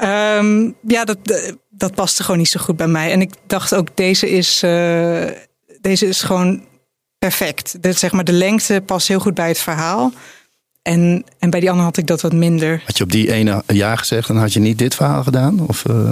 [0.00, 3.12] Ehm, ja, dat, eh, dat paste gewoon niet zo goed bij mij.
[3.12, 5.24] En ik dacht ook, deze is, eh,
[5.80, 6.62] deze is gewoon
[7.18, 7.82] perfect.
[7.82, 10.12] De, zeg maar, de lengte past heel goed bij het verhaal.
[10.82, 12.82] En, en bij die andere had ik dat wat minder.
[12.86, 15.60] Had je op die ene ja gezegd, dan had je niet dit verhaal gedaan?
[15.68, 16.10] Of, eh,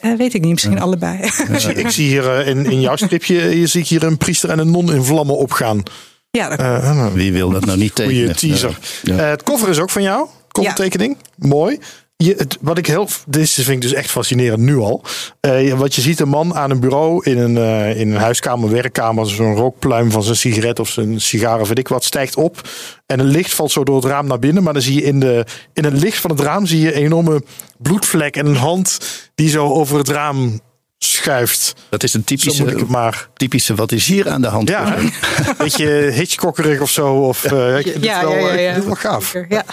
[0.00, 1.18] Eh, weet ik niet, misschien allebei.
[1.48, 4.50] Ik zie- Ik zie hier in, in jouw stripje hier zie ik hier een priester
[4.50, 5.82] en een non in vlammen opgaan.
[6.30, 8.18] ja, dat, Eh, wie wil dat nou niet tekenen?
[8.18, 8.78] Goeie teaser.
[9.02, 9.16] Ja.
[9.18, 10.28] Eh, het cover is ook van jou.
[10.48, 11.16] Covertekening.
[11.36, 11.78] Mooi.
[12.18, 13.08] Je, het, wat ik heel.
[13.26, 15.02] Dit vind ik dus echt fascinerend nu al.
[15.40, 18.70] Eh, wat je ziet, een man aan een bureau in een, eh, in een huiskamer,
[18.70, 19.28] werkkamer.
[19.28, 22.04] Zo'n rookpluim van zijn sigaret of zijn sigaar of weet ik wat.
[22.04, 22.68] Stijgt op.
[23.06, 24.62] En het licht valt zo door het raam naar binnen.
[24.62, 27.02] Maar dan zie je in, de, in het licht van het raam zie je een
[27.02, 27.42] enorme
[27.78, 28.36] bloedvlek.
[28.36, 28.98] En een hand
[29.34, 30.60] die zo over het raam
[30.98, 31.74] schuift.
[31.88, 33.28] dat is een typische, maar.
[33.34, 34.68] typische, wat is hier aan de hand?
[34.68, 35.12] Ja, een
[35.58, 37.14] beetje Hitchcockerig of zo.
[37.14, 38.72] Of, eh, ik vind het ja, wel, ja, ja, eh, ik ja.
[38.72, 39.34] vind het wel gaaf.
[39.48, 39.64] Ja.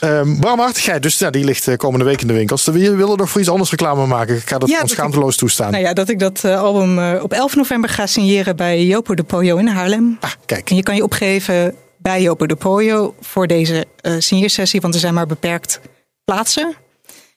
[0.00, 2.64] Ehm warmhartigheid, dus ja, die ligt eh, komende week in de winkels.
[2.64, 4.36] We willen nog voor iets anders reclame maken.
[4.36, 5.70] Ik ga dat Ja, schaamteloos toestaan.
[5.70, 9.14] Nou ja, dat ik dat eh, album eh, op 11 november ga signeren bij Jopo
[9.14, 10.16] de Poyo in Haarlem.
[10.20, 10.70] Ah, kijk.
[10.70, 15.00] En je kan je opgeven bij Jopo de Poyo voor deze eh signeersessie, want er
[15.00, 15.80] zijn maar beperkt
[16.24, 16.74] plaatsen.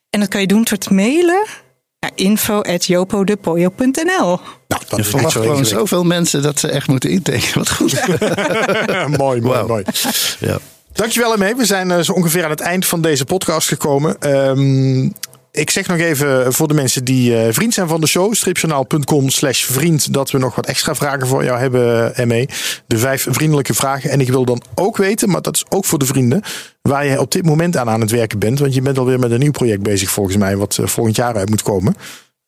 [0.10, 1.46] En dat kan je doen door te mailen
[2.00, 4.28] naar info.jopodepoyo.nl.
[4.68, 5.68] Nou, dat verwacht zo gewoon ingewikkeld.
[5.68, 7.54] zoveel mensen dat ze echt moeten intekenen.
[7.54, 7.94] Wat goed.
[9.22, 9.84] mooi, mooi, mooi.
[10.40, 10.58] ja.
[10.94, 11.56] Dankjewel ermee.
[11.56, 14.20] We zijn eh, zo ongeveer aan het eind van deze podcast gekomen.
[14.20, 15.10] Ehm,
[15.52, 19.30] ik zeg nog even voor de mensen die eh, vriend zijn van de show, stripjournaal.com
[19.30, 22.48] slash vriend, dat we nog wat extra vragen voor jou hebben, eh, ME.
[22.88, 24.10] De vijf vriendelijke vragen.
[24.10, 26.42] En ik wil dan ook weten, maar dat is ook voor de vrienden,
[26.82, 28.60] waar je op dit moment aan aan het werken bent.
[28.60, 31.36] Want je bent alweer met een nieuw project bezig volgens mij, wat eh, volgend jaar
[31.36, 31.96] uit moet komen.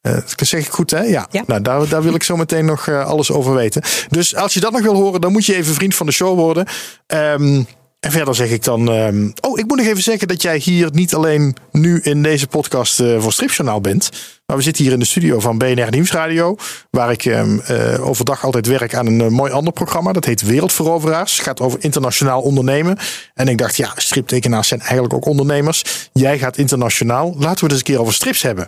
[0.05, 1.01] Eh, dat zeg ik goed, hè?
[1.01, 1.27] Ja.
[1.31, 1.43] Ja.
[1.47, 3.81] Nou, daar, daar wil ik zo meteen nog eh, alles over weten.
[4.09, 6.37] Dus als je dat nog wil horen, dan moet je even vriend van de show
[6.37, 6.65] worden.
[7.07, 7.63] Ehm,
[8.05, 8.91] en verder zeg ik dan.
[8.91, 12.47] ehm, oh, ik moet nog even zeggen dat jij hier niet alleen nu in deze
[12.47, 14.09] podcast eh, voor Stripjournaal bent.
[14.45, 16.55] Maar we zitten hier in de studio van BNR Nieuwsradio.
[16.89, 20.13] Waar ik ehm, eh, overdag altijd werk aan een eh, mooi ander programma.
[20.13, 21.35] Dat heet Wereldveroveraars.
[21.35, 22.97] Het gaat over internationaal ondernemen.
[23.33, 26.09] En ik dacht, ja, striptekenaars zijn eigenlijk ook ondernemers.
[26.13, 27.35] Jij gaat internationaal.
[27.37, 28.67] Laten we het eens een keer over strips hebben.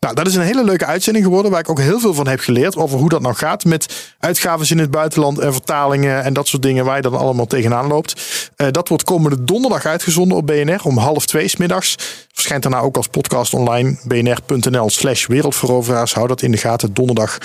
[0.00, 1.50] Nou, dat is een hele leuke uitzending geworden.
[1.50, 2.76] Waar ik ook heel veel van heb geleerd.
[2.76, 5.38] Over hoe dat nou gaat met uitgaven in het buitenland.
[5.38, 6.84] En vertalingen en dat soort dingen.
[6.84, 8.22] Waar je dan allemaal tegenaan loopt.
[8.56, 10.80] Eh, dat wordt komende donderdag uitgezonden op BNR.
[10.82, 11.96] Om half twee 's middags.
[12.32, 13.98] Verschijnt daarna ook als podcast online.
[14.04, 14.90] bnr.nl
[15.26, 16.14] wereldveroveraars.
[16.14, 16.94] Hou dat in de gaten.
[16.94, 17.38] Donderdag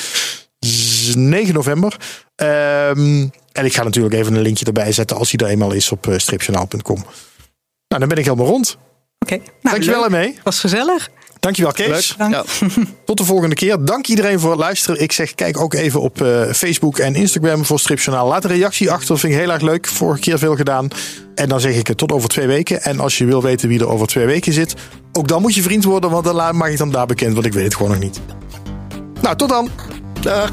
[0.60, 1.98] z- 9 november.
[2.36, 5.18] Ehm, en ik ga natuurlijk even een linkje erbij zetten.
[5.18, 6.96] Als hij er eenmaal is op uh, stripjournaal.com.
[7.88, 8.78] Nou, dan ben ik helemaal rond.
[9.20, 10.40] Oké, nou, Dankjewel ermee.
[10.44, 11.10] Was gezellig.
[11.40, 12.16] Dankjewel Kees.
[12.18, 12.34] Dank.
[12.34, 12.44] Ja.
[13.06, 13.86] Tot de volgende keer.
[13.86, 15.02] Dank iedereen voor het luisteren.
[15.02, 18.28] Ik zeg kijk ook even op eh, Facebook en Instagram voor Stripjournaal.
[18.28, 19.08] Laat een reactie achter.
[19.08, 19.88] Dat vind ik heel erg leuk.
[19.88, 20.88] Vorige keer veel gedaan.
[21.36, 22.82] En dan zeg ik het tot over twee weken.
[22.82, 24.74] En als je wil weten wie er over twee weken zit.
[25.12, 26.10] Ook dan moet je vriend worden.
[26.10, 27.34] Want dan maak ik dan daar bekend.
[27.34, 28.20] Want ik weet het gewoon nog niet.
[29.22, 29.70] Nou, tot dan.
[30.22, 30.52] Dag.